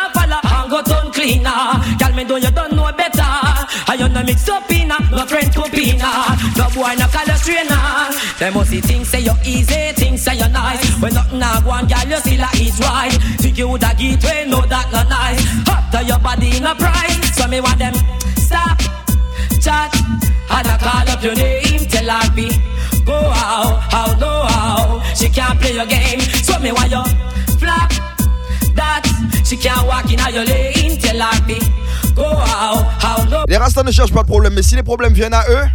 you 3.98 4.09
no 4.09 4.22
mix 4.22 4.48
up 4.48 4.70
in 4.70 4.90
a, 4.90 4.98
no 5.11 5.26
friend 5.26 5.50
copina. 5.52 6.37
No 6.56 6.66
boy 6.74 6.94
no 6.98 7.06
call 7.09 7.26
you 7.26 7.37
strainer. 7.40 8.11
They 8.38 8.50
must 8.50 8.70
see 8.70 8.80
things 8.80 9.09
say 9.09 9.20
you 9.20 9.32
easy, 9.44 9.92
things 9.92 10.22
say 10.22 10.35
you 10.37 10.48
nice. 10.48 11.00
When 11.00 11.14
nothing 11.14 11.42
a 11.42 11.61
go 11.64 11.70
on, 11.70 11.87
girl, 11.87 12.04
you 12.09 12.16
still 12.16 12.44
a 12.44 12.48
eat 12.61 12.78
right. 12.80 13.12
Think 13.40 13.59
you 13.59 13.68
woulda 13.68 13.94
get 13.98 14.22
way, 14.24 14.46
know 14.48 14.62
that 14.66 14.87
no 14.92 15.02
nice. 15.09 15.42
After 15.68 16.02
your 16.02 16.18
body 16.18 16.56
in 16.56 16.64
a 16.66 16.74
price, 16.74 17.37
so 17.37 17.48
me 17.48 17.61
want 17.61 17.78
them 17.78 17.94
stop, 18.37 18.78
chat, 19.61 19.94
and 19.94 20.66
I 20.66 20.78
call 20.78 21.09
up 21.11 21.22
your 21.22 21.35
name, 21.35 21.87
tell 21.88 22.09
her 22.09 22.35
be 22.35 22.48
go 23.04 23.18
how, 23.30 23.76
how, 23.90 24.18
no 24.18 24.32
how. 24.46 25.02
She 25.14 25.28
can't 25.28 25.59
play 25.61 25.74
your 25.74 25.87
game, 25.87 26.20
so 26.20 26.59
me 26.59 26.72
want 26.72 26.90
you 26.90 27.04
flap 27.59 27.90
that. 28.74 29.04
She 29.44 29.56
can't 29.56 29.87
walk 29.87 30.11
in 30.12 30.18
your 30.35 30.44
lane, 30.44 30.98
tell 30.98 31.20
her 31.20 31.46
be 31.46 31.59
Les 33.48 33.57
Rastas 33.57 33.83
ne 33.83 33.92
cherchent 33.92 34.12
pas 34.12 34.22
de 34.22 34.26
problème, 34.26 34.55
mais 34.55 34.62
si 34.62 34.74
les 34.74 34.83
problèmes 34.83 35.12
viennent 35.12 35.35
à 35.35 35.44
eux, 35.48 35.66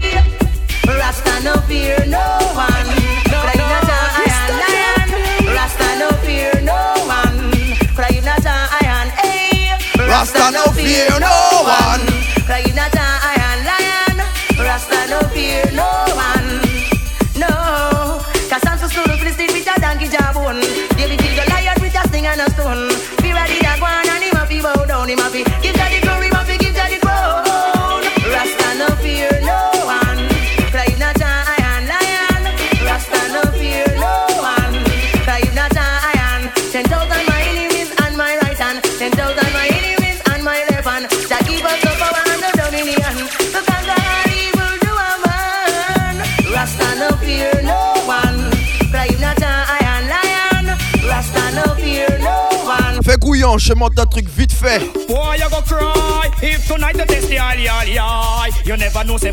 Rasta 0.87 1.39
no 1.41 1.53
fear 1.67 2.05
no 2.07 2.19
one. 2.53 2.89
Cry 3.25 3.57
not 3.57 3.89
a 3.89 3.99
iron 4.21 4.57
lion. 4.61 5.09
Eh. 5.13 5.53
Rasta 5.55 5.89
no 5.99 6.09
fear 6.25 6.61
no 6.61 6.77
one. 7.07 7.51
Cry 7.95 8.19
not 8.25 8.45
a 8.45 8.55
iron 8.81 9.09
hey. 9.21 9.69
Eh. 9.71 10.07
Rasta 10.07 10.51
no 10.51 10.63
fear 10.73 11.07
no 11.19 11.31
one. 11.63 12.05
Cry 12.45 12.65
not 12.75 12.93
a 12.93 13.07
iron 13.33 13.59
lion. 13.69 14.17
Rasta 14.57 15.07
no 15.09 15.19
fear 15.29 15.63
no 15.73 15.89
one. 16.15 16.61
No. 17.37 18.21
Cause 18.49 18.63
I'm 18.65 18.77
so 18.77 18.87
slow 18.87 19.05
to 19.05 19.23
the 19.23 19.31
stick 19.31 19.51
with 19.51 19.67
a 19.67 19.79
donkey 19.79 20.07
jawbone. 20.07 20.61
David 20.97 21.19
kill 21.19 21.35
the 21.35 21.49
lion 21.49 21.77
with 21.81 21.95
a 21.95 22.07
sting 22.09 22.25
and 22.25 22.41
a 22.41 22.49
stone. 22.51 22.89
Be 23.21 23.31
ready 23.33 23.59
to 23.59 23.73
go 23.79 23.85
on 23.85 24.09
and 24.09 24.23
him 24.23 24.35
a 24.35 24.45
fi 24.45 24.61
bow 24.61 24.85
down. 24.85 25.09
Him 25.09 25.19
a 25.19 25.29
fi 25.29 25.70
je 53.57 53.73
monte 53.73 53.97
un 53.97 54.05
truc 54.05 54.27
vite 54.29 54.51
fait. 54.53 54.79
Boy, 55.07 55.37
go 55.49 55.61
cry 55.65 56.29
if 56.43 56.67
tonight 56.67 56.95
you 56.95 57.05
test 57.05 57.27
the 57.27 57.39
eye. 57.39 58.51
You 58.65 58.77
never 58.77 59.03
know 59.03 59.17
say 59.17 59.31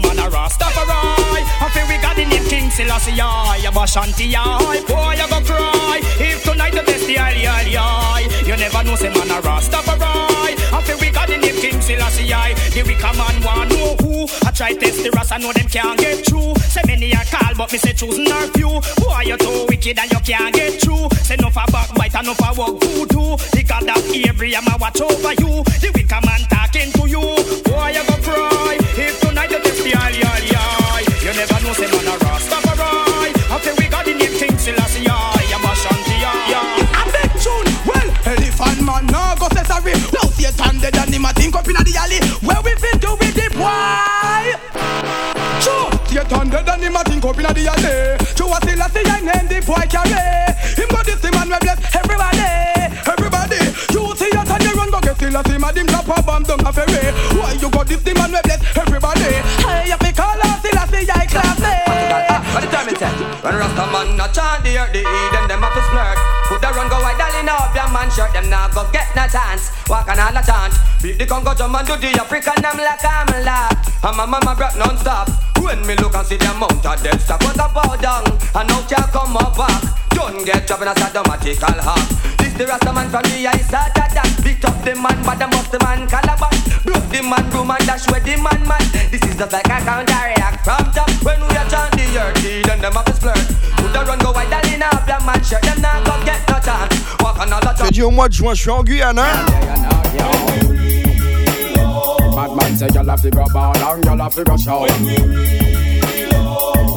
King 2.69 2.87
Selassie 2.87 3.19
eye. 3.19 3.61
You 3.63 3.71
Bashanti 3.71 4.35
eye. 4.37 4.85
Boy, 4.85 5.17
you 5.17 5.29
go 5.33 5.41
cry 5.41 6.01
if 6.21 6.45
tonight 6.45 6.75
you 6.75 6.83
test 6.83 7.07
the 7.07 7.17
ali 7.17 7.47
ali 7.47 7.77
eye. 7.79 8.29
You 8.45 8.57
never 8.57 8.85
know 8.85 8.95
say 8.95 9.09
man 9.09 9.31
a 9.31 9.41
Rastafari. 9.41 10.53
I 10.73 10.83
feel 10.85 10.99
we 11.01 11.09
got 11.11 11.29
the 11.29 11.39
name 11.39 11.57
King 11.57 11.81
Selassie 11.81 12.31
eye. 12.31 12.53
The 12.75 12.83
wicked 12.85 13.17
man 13.17 13.41
want 13.41 13.71
know 13.71 13.97
who. 14.05 14.29
I 14.47 14.51
try 14.53 14.75
test 14.75 15.03
the 15.03 15.11
Ras, 15.17 15.33
I 15.33 15.39
know 15.39 15.53
them 15.53 15.67
can't 15.69 15.99
get 15.99 16.27
through. 16.27 16.55
Say 16.69 16.83
many 16.87 17.11
a 17.13 17.25
call, 17.33 17.55
but 17.57 17.73
me 17.73 17.79
say 17.79 17.95
choosing 17.95 18.31
our 18.31 18.47
few. 18.53 18.81
Boy, 19.01 19.23
you 19.25 19.39
too 19.39 19.65
wicked 19.71 19.99
and 19.99 20.13
you 20.13 20.21
can't 20.21 20.55
get 20.55 20.77
through. 20.83 21.09
Say 21.25 21.37
no 21.41 21.49
for 21.49 21.65
backbite 21.73 22.15
and 22.17 22.27
no 22.27 22.35
for 22.35 22.53
walk 22.53 22.85
voodoo. 22.85 23.41
The 23.57 23.65
God 23.65 23.89
of 23.89 24.05
Abraham, 24.13 24.69
I 24.69 24.77
watch 24.77 25.01
over 25.01 25.33
you. 25.41 25.65
The 25.81 25.89
wicked 25.97 26.21
man 26.21 26.45
talking 26.53 26.93
to 26.93 27.09
you. 27.09 27.25
Boy, 27.65 27.97
you 27.97 28.05
go 28.05 28.17
cry. 28.21 28.77
If 29.01 29.21
tonight 29.25 29.51
you 29.57 29.61
test 29.65 29.81
the 29.85 29.95
eye, 29.97 30.21
eye, 30.21 30.58
go 39.39 39.49
say 39.55 39.65
sorry. 39.65 39.95
No 40.13 40.29
Satan 40.35 40.79
dead 40.83 40.97
and 40.99 41.15
him 41.15 41.25
a 41.25 41.33
think 41.33 41.55
up 41.55 41.69
inna 41.69 41.83
the 41.87 41.95
alley. 41.97 42.19
Where 42.43 42.61
we 42.63 42.75
fit 42.83 43.01
do 43.01 43.15
with 43.15 43.35
the 43.35 43.47
boy? 43.55 44.59
Sure, 45.63 45.91
Satan 46.11 46.51
dead 46.51 46.69
and 46.69 46.83
him 46.83 46.97
a 46.99 47.03
think 47.07 47.25
up 47.25 47.39
inna 47.39 47.55
the 47.55 47.71
alley. 47.71 48.19
True, 48.35 48.51
I 48.51 48.59
still 48.59 48.83
a 48.83 48.87
see 48.91 49.07
I 49.07 49.23
name 49.23 49.47
the 49.47 49.59
boy 49.63 49.87
carry. 49.87 50.19
Him 50.75 50.89
go 50.91 51.01
this 51.07 51.23
man 51.31 51.49
we 51.49 51.59
bless 51.63 51.79
everybody, 51.95 52.51
everybody. 53.07 53.63
You 53.95 54.03
see 54.19 54.35
a 54.35 54.43
and 54.43 54.63
you 54.67 54.75
run 54.75 54.91
go 54.91 55.01
get 55.01 55.17
still 55.17 55.37
a 55.39 55.41
see 55.47 55.59
man 55.59 55.75
him 55.79 55.87
drop 55.87 56.11
a 56.11 56.19
bomb 56.23 56.43
down 56.43 56.67
a 56.67 56.71
ferry. 56.75 57.15
Why 57.39 57.55
you 57.55 57.71
go 57.71 57.83
this 57.87 58.03
man 58.03 58.35
we 58.35 58.41
bless 58.43 58.61
everybody? 58.77 59.31
Hey, 59.63 59.87
eh. 59.87 59.95
you 59.95 59.99
fi 60.03 60.11
call 60.13 60.39
out 60.43 60.59
still 60.59 60.79
a 60.79 60.85
see 60.91 61.07
I 61.07 61.27
classy. 61.31 61.77
By 62.51 62.61
the 62.65 62.69
time 62.75 62.89
it's 62.91 62.99
set, 62.99 63.15
when 63.45 63.55
Rasta 63.55 63.87
man 63.95 64.17
not 64.19 64.35
chant 64.35 64.65
the 64.67 64.75
earth, 64.79 64.93
the 64.93 65.07
Eden, 65.07 65.45
them 65.47 65.63
have 65.63 65.75
to 65.75 65.83
splurge. 65.87 66.28
Man 67.99 68.11
shirt, 68.15 68.33
them 68.33 68.49
now 68.49 68.69
go 68.71 68.87
get 68.93 69.11
no 69.17 69.27
chance. 69.27 69.75
Walk 69.91 70.07
on 70.07 70.23
all 70.23 70.37
a 70.37 70.43
chant. 70.47 70.75
Beat 71.03 71.19
the 71.19 71.27
Congo 71.27 71.53
drum 71.55 71.75
and 71.75 71.87
do 71.87 71.97
the 71.99 72.15
African, 72.15 72.63
I'm 72.63 72.79
like 72.79 73.03
I'm 73.03 73.27
like. 73.43 73.79
And 74.07 74.17
my 74.17 74.27
mama 74.27 74.55
rap 74.55 74.79
non-stop. 74.79 75.27
When 75.59 75.83
me 75.83 75.99
look 75.99 76.15
and 76.15 76.27
see 76.27 76.39
the 76.39 76.47
amount 76.55 76.87
of 76.87 77.03
dead 77.03 77.19
stock 77.19 77.43
was 77.43 77.59
a 77.59 77.67
bow 77.67 77.99
down. 77.99 78.25
And 78.55 78.69
now 78.71 78.87
can't 78.87 79.11
come 79.11 79.37
up 79.37 79.59
back. 79.59 79.83
Don't 80.15 80.45
get 80.47 80.67
dropped 80.67 80.83
in 80.83 80.89
a 80.89 80.95
sadomatical 80.95 81.79
heart. 81.83 82.07
This 82.39 82.55
the 82.55 82.67
Rasta 82.71 82.93
man 82.95 83.11
from 83.11 83.27
the 83.27 83.51
ice 83.51 83.73
out 83.75 83.91
of 83.91 84.11
that. 84.15 84.31
Beat 84.47 84.63
up 84.63 84.79
the 84.87 84.95
man, 84.95 85.19
but 85.27 85.39
the 85.43 85.47
must 85.51 85.73
the 85.75 85.79
man 85.83 86.07
calabash. 86.07 86.59
Broke 86.87 87.09
the 87.11 87.21
man 87.27 87.45
room 87.51 87.71
and 87.75 87.83
dash 87.83 88.07
where 88.07 88.23
the 88.23 88.39
man 88.39 88.63
man. 88.63 88.83
This 89.11 89.23
is 89.27 89.35
just 89.35 89.51
like 89.51 89.67
a 89.67 89.79
counteract 89.83 90.63
from 90.63 90.87
top. 90.95 91.11
When 91.27 91.43
we 91.43 91.55
are 91.59 91.67
chant 91.67 91.99
the 91.99 92.07
earth, 92.15 92.39
then 92.63 92.79
them 92.79 92.95
have 92.95 93.07
to 93.11 93.15
splurt. 93.19 93.43
Put 93.83 93.91
the 93.91 94.01
run 94.07 94.19
go 94.23 94.31
wide, 94.31 94.55
in 94.71 94.87
a 94.87 94.91
your 95.11 95.23
man 95.27 95.43
shirt. 95.43 95.63
Them 95.67 95.83
now 95.83 96.08
Je 97.89 97.93
dis 97.95 98.03
au 98.03 98.11
mois 98.11 98.29
de 98.29 98.35
juin, 98.35 98.53
je 98.53 98.61
suis 98.61 98.71
en 98.71 98.85
Guyane, 98.85 99.19
hein. 99.19 99.25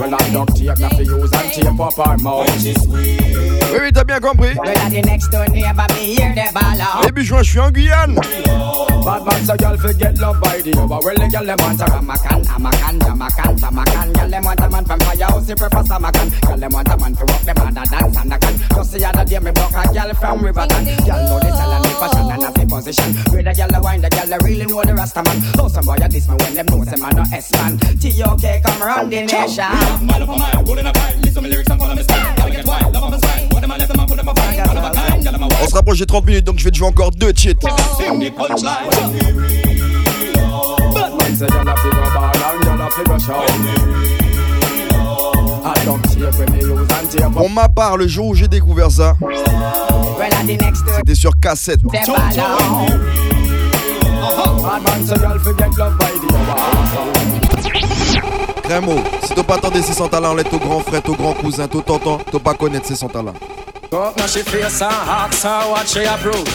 Well, 0.01 0.15
I 0.15 0.29
duct 0.31 0.55
tape, 0.57 0.79
not 0.79 0.91
to 0.97 1.03
use 1.05 1.31
and 1.31 1.53
tape 1.53 1.79
up 1.79 1.99
our 1.99 2.17
mouth. 2.17 2.47
Oui, 2.65 3.79
oui, 3.79 3.91
t'as 3.93 4.03
bien 4.03 4.19
compris. 4.19 4.55
Well, 4.57 4.69
at 4.69 4.89
the 4.89 5.01
next 5.03 5.29
door 5.29 5.45
neighbor, 5.47 5.85
me 5.93 6.15
hear 6.15 6.33
the 6.33 6.49
ball 6.51 6.81
out. 6.81 7.05
Début 7.05 7.23
juin, 7.23 7.43
je 7.43 7.49
suis 7.51 7.59
en 7.59 7.69
Guyane. 7.69 8.15
Bad 8.15 9.25
man 9.25 9.45
say 9.45 9.55
y'all 9.61 9.77
forget 9.77 10.17
love 10.17 10.41
by 10.41 10.59
the 10.61 10.73
over. 10.77 10.97
Well, 11.03 11.15
the 11.15 11.27
girl 11.29 11.45
them 11.45 11.57
want 11.61 11.81
a 11.81 11.85
ramakan, 11.85 12.43
amakan, 12.45 12.99
jamakan, 12.99 13.59
tamakan. 13.59 14.13
Girl 14.13 14.29
them 14.29 14.43
want 14.43 14.59
a 14.59 14.69
man 14.69 14.85
from 14.85 14.99
firehouse, 15.01 15.45
the 15.45 15.55
purpose 15.55 15.87
amakan. 15.89 16.41
Girl 16.41 16.57
them 16.57 16.71
want 16.71 16.87
a 16.87 16.97
man 16.97 17.15
to 17.15 17.25
rock 17.25 17.41
them 17.41 17.57
and 17.61 17.77
a 17.77 17.83
dance 17.85 18.17
and 18.17 18.33
a 18.33 18.39
can. 18.39 18.57
Just 18.73 18.91
the 18.93 19.05
other 19.05 19.25
day 19.25 19.39
me 19.39 19.51
buck 19.51 19.73
a 19.73 19.93
girl 19.93 20.13
from 20.15 20.41
Riverton. 20.41 20.85
Girl 21.05 21.21
know 21.29 21.39
the 21.39 21.49
style 21.53 21.73
and 21.77 21.85
the 21.85 21.89
fashion 22.01 22.25
and 22.31 22.41
the 22.41 22.65
position. 22.65 23.13
Where 23.29 23.43
the 23.43 23.53
girl 23.53 23.69
a 23.73 23.79
wine, 23.81 24.01
the 24.01 24.09
girl 24.09 24.33
a 24.33 24.37
really 24.41 24.65
know 24.65 24.81
the 24.81 24.95
Rasta 24.95 25.21
man. 25.21 25.37
Oh, 25.59 25.67
some 25.67 25.85
boy 25.85 25.97
a 26.01 26.09
diss 26.09 26.27
me 26.27 26.35
when 26.41 26.53
them 26.55 26.65
know 26.65 26.83
say 26.85 26.97
man 26.97 27.13
no 27.15 27.23
S 27.31 27.51
man. 27.53 27.77
T.O.K. 27.77 28.61
come 28.65 28.81
round 28.81 29.13
the 29.13 29.21
nation. 29.29 29.90
Mile 29.99 30.23
up 30.23 30.29
a 30.29 30.37
mile, 30.37 30.65
holding 30.65 30.85
a 30.85 30.93
pile, 30.93 31.17
listen 31.21 31.43
my 31.43 31.49
lyrics 31.49 31.69
and 31.69 31.79
follow 31.79 31.95
me 31.95 32.03
style. 32.03 32.35
Gotta 32.35 32.51
get 32.51 32.65
wild, 32.65 32.93
love 32.93 33.03
on 33.03 33.11
my 33.11 33.17
style. 33.17 33.47
What 33.49 33.63
am 33.63 33.71
I, 33.71 33.77
let 33.77 33.87
them 33.87 34.07
put 34.07 34.17
them 34.17 34.27
a 34.27 34.35
fine. 34.35 34.67
One 34.67 34.77
of 34.77 34.83
a 34.83 34.91
kind, 34.91 35.23
girl, 35.23 35.35
I'm 35.35 35.43
a 35.43 35.63
On 35.63 35.67
se 35.67 35.75
rapproche 35.75 35.99
des 35.99 36.05
30 36.05 36.25
minutes, 36.25 36.45
donc 36.45 36.59
je 36.59 36.63
vais 36.63 36.71
te 36.71 36.77
jouer 36.77 36.87
encore 36.87 37.11
deux 37.11 37.33
cheats. 37.35 37.59
Sing 37.97 38.19
the 38.19 38.31
punchline. 38.31 39.71
Y'all 41.41 41.49
go 41.49 41.55
ball 42.13 42.31
and 42.35 42.63
y'all 42.63 42.77
go 43.05 43.17
show. 43.17 43.41
Pour 47.33 47.49
ma 47.49 47.67
part, 47.69 47.97
le 47.97 48.07
jour 48.07 48.27
où 48.27 48.35
j'ai 48.35 48.47
découvert 48.47 48.91
ça, 48.91 49.15
c'était 50.97 51.15
sur 51.15 51.31
cassette. 51.39 51.79
Crémo, 58.63 59.03
si 59.23 59.33
t'as 59.33 59.43
pas 59.43 59.55
attendé 59.55 59.81
ces 59.81 59.95
talents, 60.09 60.33
on 60.33 60.37
est 60.37 60.53
au 60.53 60.59
grand 60.59 60.79
frère, 60.81 61.01
au 61.07 61.13
grand 61.13 61.33
cousin, 61.33 61.67
tout 61.67 61.81
tonton, 61.81 62.19
t'as 62.31 62.39
pas 62.39 62.53
connaître 62.53 62.87
ces 62.87 63.07
talents. 63.07 63.33
Go 63.91 64.13
now 64.17 64.25
she 64.25 64.41
face 64.41 64.81
and 64.81 64.89
ask 64.89 65.43
her 65.43 65.69
what 65.69 65.85
she 65.85 66.05
approve. 66.05 66.47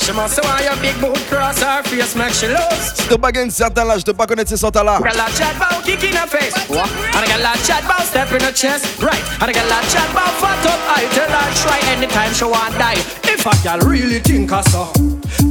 She 0.00 0.12
must 0.12 0.34
say 0.34 0.42
why 0.42 0.62
your 0.64 0.76
big 0.80 0.98
boot 0.98 1.18
cross 1.28 1.60
her 1.60 1.82
face 1.82 2.16
make 2.16 2.32
she 2.32 2.46
lose. 2.48 2.94
Si 2.94 3.06
t'as 3.06 3.18
pas 3.18 3.30
gagné 3.30 3.50
certain 3.50 3.84
là, 3.84 3.98
je 3.98 4.10
pas 4.12 4.26
connaître 4.26 4.56
ces 4.56 4.70
talents. 4.70 4.98
Girl 4.98 5.20
a 5.20 5.30
chat 5.36 5.52
bout 5.58 5.84
kick 5.84 6.02
in 6.02 6.16
her 6.16 6.26
face. 6.26 6.56
What? 6.70 6.88
And 7.14 7.22
a 7.22 7.26
girl 7.28 7.44
a 7.44 7.58
chat 7.66 7.82
bout 7.86 8.06
step 8.06 8.32
in 8.32 8.40
her 8.40 8.52
chest. 8.52 8.86
Right. 9.02 9.20
And 9.42 9.50
a 9.50 9.52
girl 9.52 9.68
a 9.68 9.82
chat 9.92 10.08
bout 10.14 10.32
fat 10.40 10.64
up. 10.64 10.80
I 10.96 11.04
tell 11.12 11.28
her 11.28 11.54
try 11.60 11.78
anytime 11.92 12.32
she 12.32 12.44
want 12.44 12.72
die. 12.78 12.96
If 13.24 13.44
a 13.44 13.52
girl 13.62 13.80
really 13.86 14.20
think 14.20 14.50
her 14.50 14.62
so, 14.72 14.90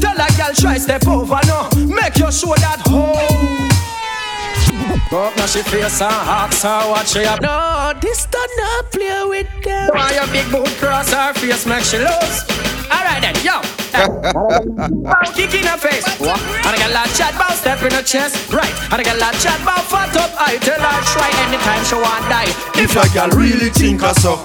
tell 0.01 0.17
a 0.17 0.27
girl 0.35 0.53
try 0.55 0.79
step 0.79 1.05
over 1.07 1.39
no. 1.45 1.69
Make 1.85 2.17
you 2.17 2.31
show 2.31 2.55
that 2.55 2.81
hoe. 2.81 2.88
Go 2.88 2.88
up 5.13 5.35
now 5.37 5.45
she 5.45 5.61
face 5.63 6.01
and 6.01 6.11
ask 6.11 6.63
her 6.63 6.89
what 6.89 7.07
she 7.07 7.19
have. 7.19 7.41
No, 7.41 7.93
this 8.01 8.25
don't 8.27 8.51
not 8.57 8.91
play 8.91 9.23
with 9.25 9.63
them. 9.63 9.89
Why 9.93 10.13
your 10.13 10.27
big 10.27 10.51
boot 10.51 10.69
cross 10.77 11.11
her 11.11 11.33
face 11.33 11.65
make 11.65 11.83
she 11.83 11.97
lose? 11.97 12.45
Alright 12.89 13.21
then, 13.21 13.35
yo. 13.43 13.61
Bow 13.93 15.21
kick 15.35 15.53
in 15.53 15.65
her 15.65 15.77
face. 15.77 16.05
What? 16.19 16.39
And 16.65 16.75
a 16.75 16.79
girl 16.79 16.97
a 16.97 17.03
chat 17.17 17.33
bout 17.37 17.53
step 17.53 17.81
in 17.83 17.91
her 17.91 18.03
chest. 18.03 18.51
Right. 18.53 18.73
And 18.91 19.01
a 19.01 19.03
girl 19.03 19.17
a 19.17 19.31
chat 19.41 19.59
bout 19.65 19.85
fat 19.85 20.15
up. 20.17 20.31
I 20.37 20.57
tell 20.57 20.79
her 20.79 21.01
try 21.13 21.29
anytime 21.45 21.83
she 21.85 21.95
want 21.95 22.25
die. 22.29 22.49
If 22.77 22.93
a 22.97 23.05
girl 23.13 23.29
really 23.37 23.69
think 23.69 24.01
her 24.01 24.13
so, 24.13 24.41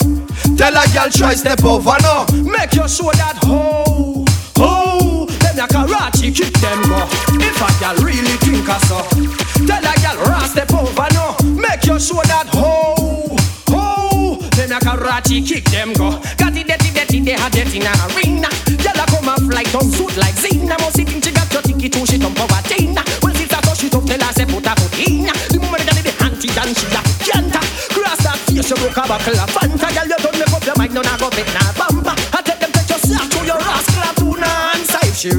tell 0.56 0.72
a 0.72 0.84
girl 0.92 1.10
try 1.10 1.34
step 1.34 1.64
over 1.64 1.96
no. 2.02 2.26
Make 2.44 2.74
you 2.74 2.88
show 2.88 3.12
that 3.12 3.36
hoe. 3.44 4.24
Hoe. 4.56 5.26
Them 5.40 5.58
a 5.60 5.66
karate 5.68 6.34
kick 6.34 6.52
them 6.60 6.80
go. 6.88 7.04
If 7.36 7.60
a 7.60 7.68
girl 7.80 7.96
really 8.04 8.36
think 8.44 8.66
her 8.66 8.80
so, 8.88 9.43
tell 9.66 9.84
a 9.84 9.94
girl 10.00 10.18
run 10.28 10.48
step 10.48 10.72
over 10.72 11.08
no. 11.14 11.36
Make 11.56 11.84
you 11.86 11.98
show 11.98 12.22
that 12.28 12.48
hoe. 12.52 13.36
Hoe. 13.68 14.38
Them 14.56 14.72
a 14.72 14.78
karate 14.80 15.44
kick 15.46 15.64
them 15.66 15.92
go. 15.94 16.20
Got 16.38 16.56
it 16.56 16.66
dirty 16.68 16.90
dirty 16.92 17.20
they 17.20 17.36
had 17.36 17.54
it 17.56 17.74
in 17.74 17.86
a 17.86 17.92
arena. 18.12 18.48
Girl 18.80 19.00
a 19.00 19.04
come 19.08 19.28
a 19.28 19.34
fly 19.48 19.64
tongue 19.72 19.90
suit 19.90 20.16
like 20.16 20.36
Zina. 20.36 20.76
Must 20.80 20.96
think 20.96 21.24
she 21.24 21.32
got 21.32 21.52
your 21.52 21.62
ticket 21.62 21.92
too 21.92 22.06
she 22.06 22.18
come 22.18 22.36
over 22.36 22.62
Tina. 22.68 23.02
Well 23.22 23.34
sister 23.34 23.60
so 23.64 23.74
she 23.74 23.88
tough 23.88 24.06
tell 24.06 24.20
her 24.20 24.32
say 24.32 24.46
put 24.46 24.66
her 24.66 24.76
foot 24.76 24.98
in. 25.00 25.26
The 25.50 25.58
moment 25.60 25.84
that 25.88 25.98
the 26.04 26.12
auntie 26.24 26.50
and 26.52 26.72
she 26.76 26.86
a 26.92 27.00
canter. 27.24 27.64
Cross 27.94 28.22
that 28.24 28.38
face 28.46 28.68
you 28.70 28.76
broke 28.76 28.96
a 28.98 29.02
buckle 29.08 29.38
of 29.40 29.50
Fanta. 29.50 29.88
Girl 29.92 30.08
you 30.08 30.18
don't 30.20 30.38
make 30.38 30.52
up 30.52 30.64
your 30.64 30.76
mind 30.76 30.94
no 30.94 31.02
nah 31.02 31.16
go 31.16 31.30
fit 31.30 31.48
nah 31.56 31.72
bumper. 31.74 32.14
I 32.36 32.42
take 32.42 32.60
them 32.60 32.70
take 32.72 32.88
your 32.88 33.00
slack 33.00 33.28
to 33.32 33.40
your 33.44 33.58
rascal 33.58 34.12
to 34.20 34.26
nah 34.40 34.74
answer 34.76 35.02
if 35.08 35.16
she 35.16 35.30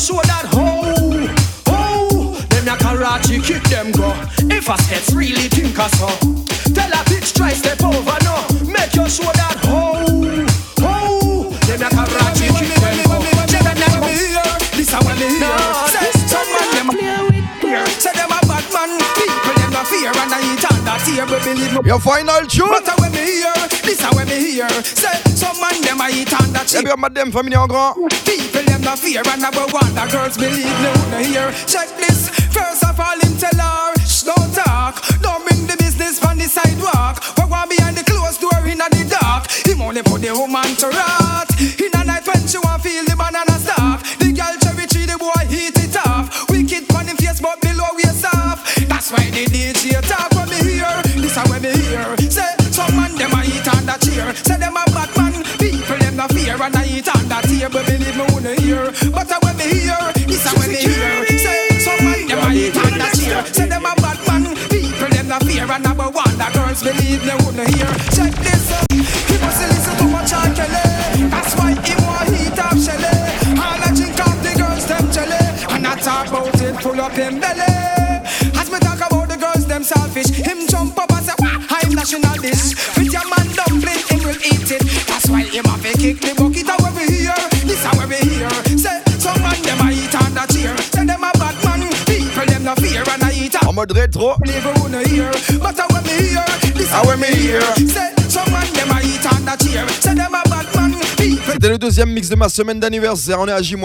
show 0.00 0.16
that 0.24 0.48
hoe. 0.48 1.28
Hoe. 1.68 2.32
Them 2.48 2.72
a 2.72 2.74
karate 2.80 3.36
kick 3.44 3.62
them 3.68 3.92
go. 3.92 4.16
If 4.48 4.68
a 4.72 4.76
steps 4.80 5.12
really 5.12 5.52
think 5.52 5.76
her 5.76 5.88
so. 6.00 6.08
Tell 6.72 6.88
a 6.88 7.04
bitch 7.04 7.36
try 7.36 7.52
step 7.52 7.84
over 7.84 8.16
no. 8.24 8.40
Make 8.64 8.96
you 8.96 9.04
show 9.12 9.28
that 9.36 9.60
hoe. 9.68 10.48
Hoe. 10.80 11.52
Them 11.68 11.84
a 11.84 11.88
karate 11.92 12.48
kick 12.48 12.72
them 12.80 12.96
go. 13.04 13.20
Check 13.44 13.60
that 13.60 14.00
me 14.00 14.12
here. 14.16 14.52
This 14.72 14.92
a 14.96 14.98
what 15.04 15.20
me 15.20 15.36
hear. 15.36 15.60
Say 15.92 16.08
some 16.24 16.48
man 16.48 16.68
them 16.72 16.88
here. 17.60 17.84
Say 18.00 18.16
them 18.16 18.32
a 18.32 18.40
bad 18.48 18.64
man. 18.72 18.96
People 19.20 19.54
them 19.60 19.76
a 19.76 19.82
fear 19.84 20.16
and 20.16 20.32
I 20.32 20.40
eat 20.48 20.64
all 20.64 20.80
that 20.88 21.04
here. 21.04 21.28
We 21.28 21.36
believe 21.44 21.76
me. 21.76 21.84
Your 21.84 22.00
final 22.00 22.40
tune. 22.48 22.72
But 22.72 22.88
when 22.96 23.12
me 23.12 23.20
hear, 23.20 23.52
this 23.84 24.00
a 24.00 24.08
when 24.16 24.24
me 24.32 24.40
hear. 24.40 24.68
Say 24.80 25.29
some 25.40 25.56
man 25.56 25.80
them 25.80 26.04
I 26.04 26.12
eat 26.12 26.28
on 26.36 26.52
that 26.52 26.68
shit. 26.68 26.84
Maybe 26.84 26.92
I'm 26.92 27.00
at 27.00 27.16
them 27.16 27.32
for 27.32 27.40
me 27.42 27.48
now, 27.48 27.64
girl. 27.66 27.96
People 28.28 28.60
them 28.60 28.84
no 28.84 28.92
fear 28.92 29.24
and 29.24 29.40
never 29.40 29.64
want 29.72 29.88
The 29.96 30.04
girls 30.12 30.36
believe 30.36 30.68
no 30.84 30.92
no 31.08 31.16
here. 31.16 31.48
Check 31.64 31.88
this. 31.96 32.28
First 32.52 32.84
of 32.84 33.00
all, 33.00 33.16
him 33.16 33.40
tell 33.40 33.56
her, 33.56 33.96
shh, 34.04 34.28
don't 34.28 34.52
talk. 34.52 35.00
Don't 35.24 35.40
bring 35.48 35.64
the 35.64 35.80
business 35.80 36.20
from 36.20 36.36
the 36.36 36.44
sidewalk. 36.44 37.24
We 37.40 37.48
want 37.48 37.72
behind 37.72 37.96
the 37.96 38.04
closed 38.04 38.44
door 38.44 38.68
in 38.68 38.84
the 38.84 39.02
dark? 39.08 39.48
Him 39.64 39.80
only 39.80 40.04
put 40.04 40.20
the 40.20 40.36
woman 40.36 40.76
to 40.76 40.92
rot. 40.92 41.48
In 41.56 41.88
the 41.88 42.04
night 42.04 42.28
when 42.28 42.44
she 42.44 42.60
want 42.60 42.84
feel 42.84 43.00
the 43.08 43.16
banana 43.16 43.56
stalk. 43.56 44.04
The 44.20 44.36
girl 44.36 44.52
cherry 44.60 44.84
tree, 44.92 45.08
the 45.08 45.16
boy 45.16 45.40
heat 45.48 45.72
it 45.72 45.96
off. 46.04 46.28
Wicked 46.52 46.84
man 46.92 47.08
in 47.08 47.16
face, 47.16 47.40
but 47.40 47.56
below 47.64 47.88
we 47.96 48.04
soft. 48.12 48.60
That's 48.92 49.08
why 49.08 49.24
the 49.32 49.48
DJ 49.48 50.04
top. 50.04 50.29
number 65.78 66.04
one 66.04 66.36
that 66.38 66.52
girls 66.54 66.82
believe 66.82 67.22
they 67.24 67.34
wouldn't 67.44 67.68
hear. 67.74 67.86
Check 68.10 68.34
this 68.42 68.69
mode 93.80 93.92
rétro. 93.92 94.32
Ah 94.32 94.44
C'était 101.52 101.68
le 101.68 101.78
deuxième 101.78 102.10
mix 102.10 102.28
de 102.28 102.34
ma 102.34 102.48
semaine 102.50 102.78
d'anniversaire, 102.78 103.40
on 103.40 103.48
est 103.48 103.52
à 103.52 103.62
J-. 103.62 103.76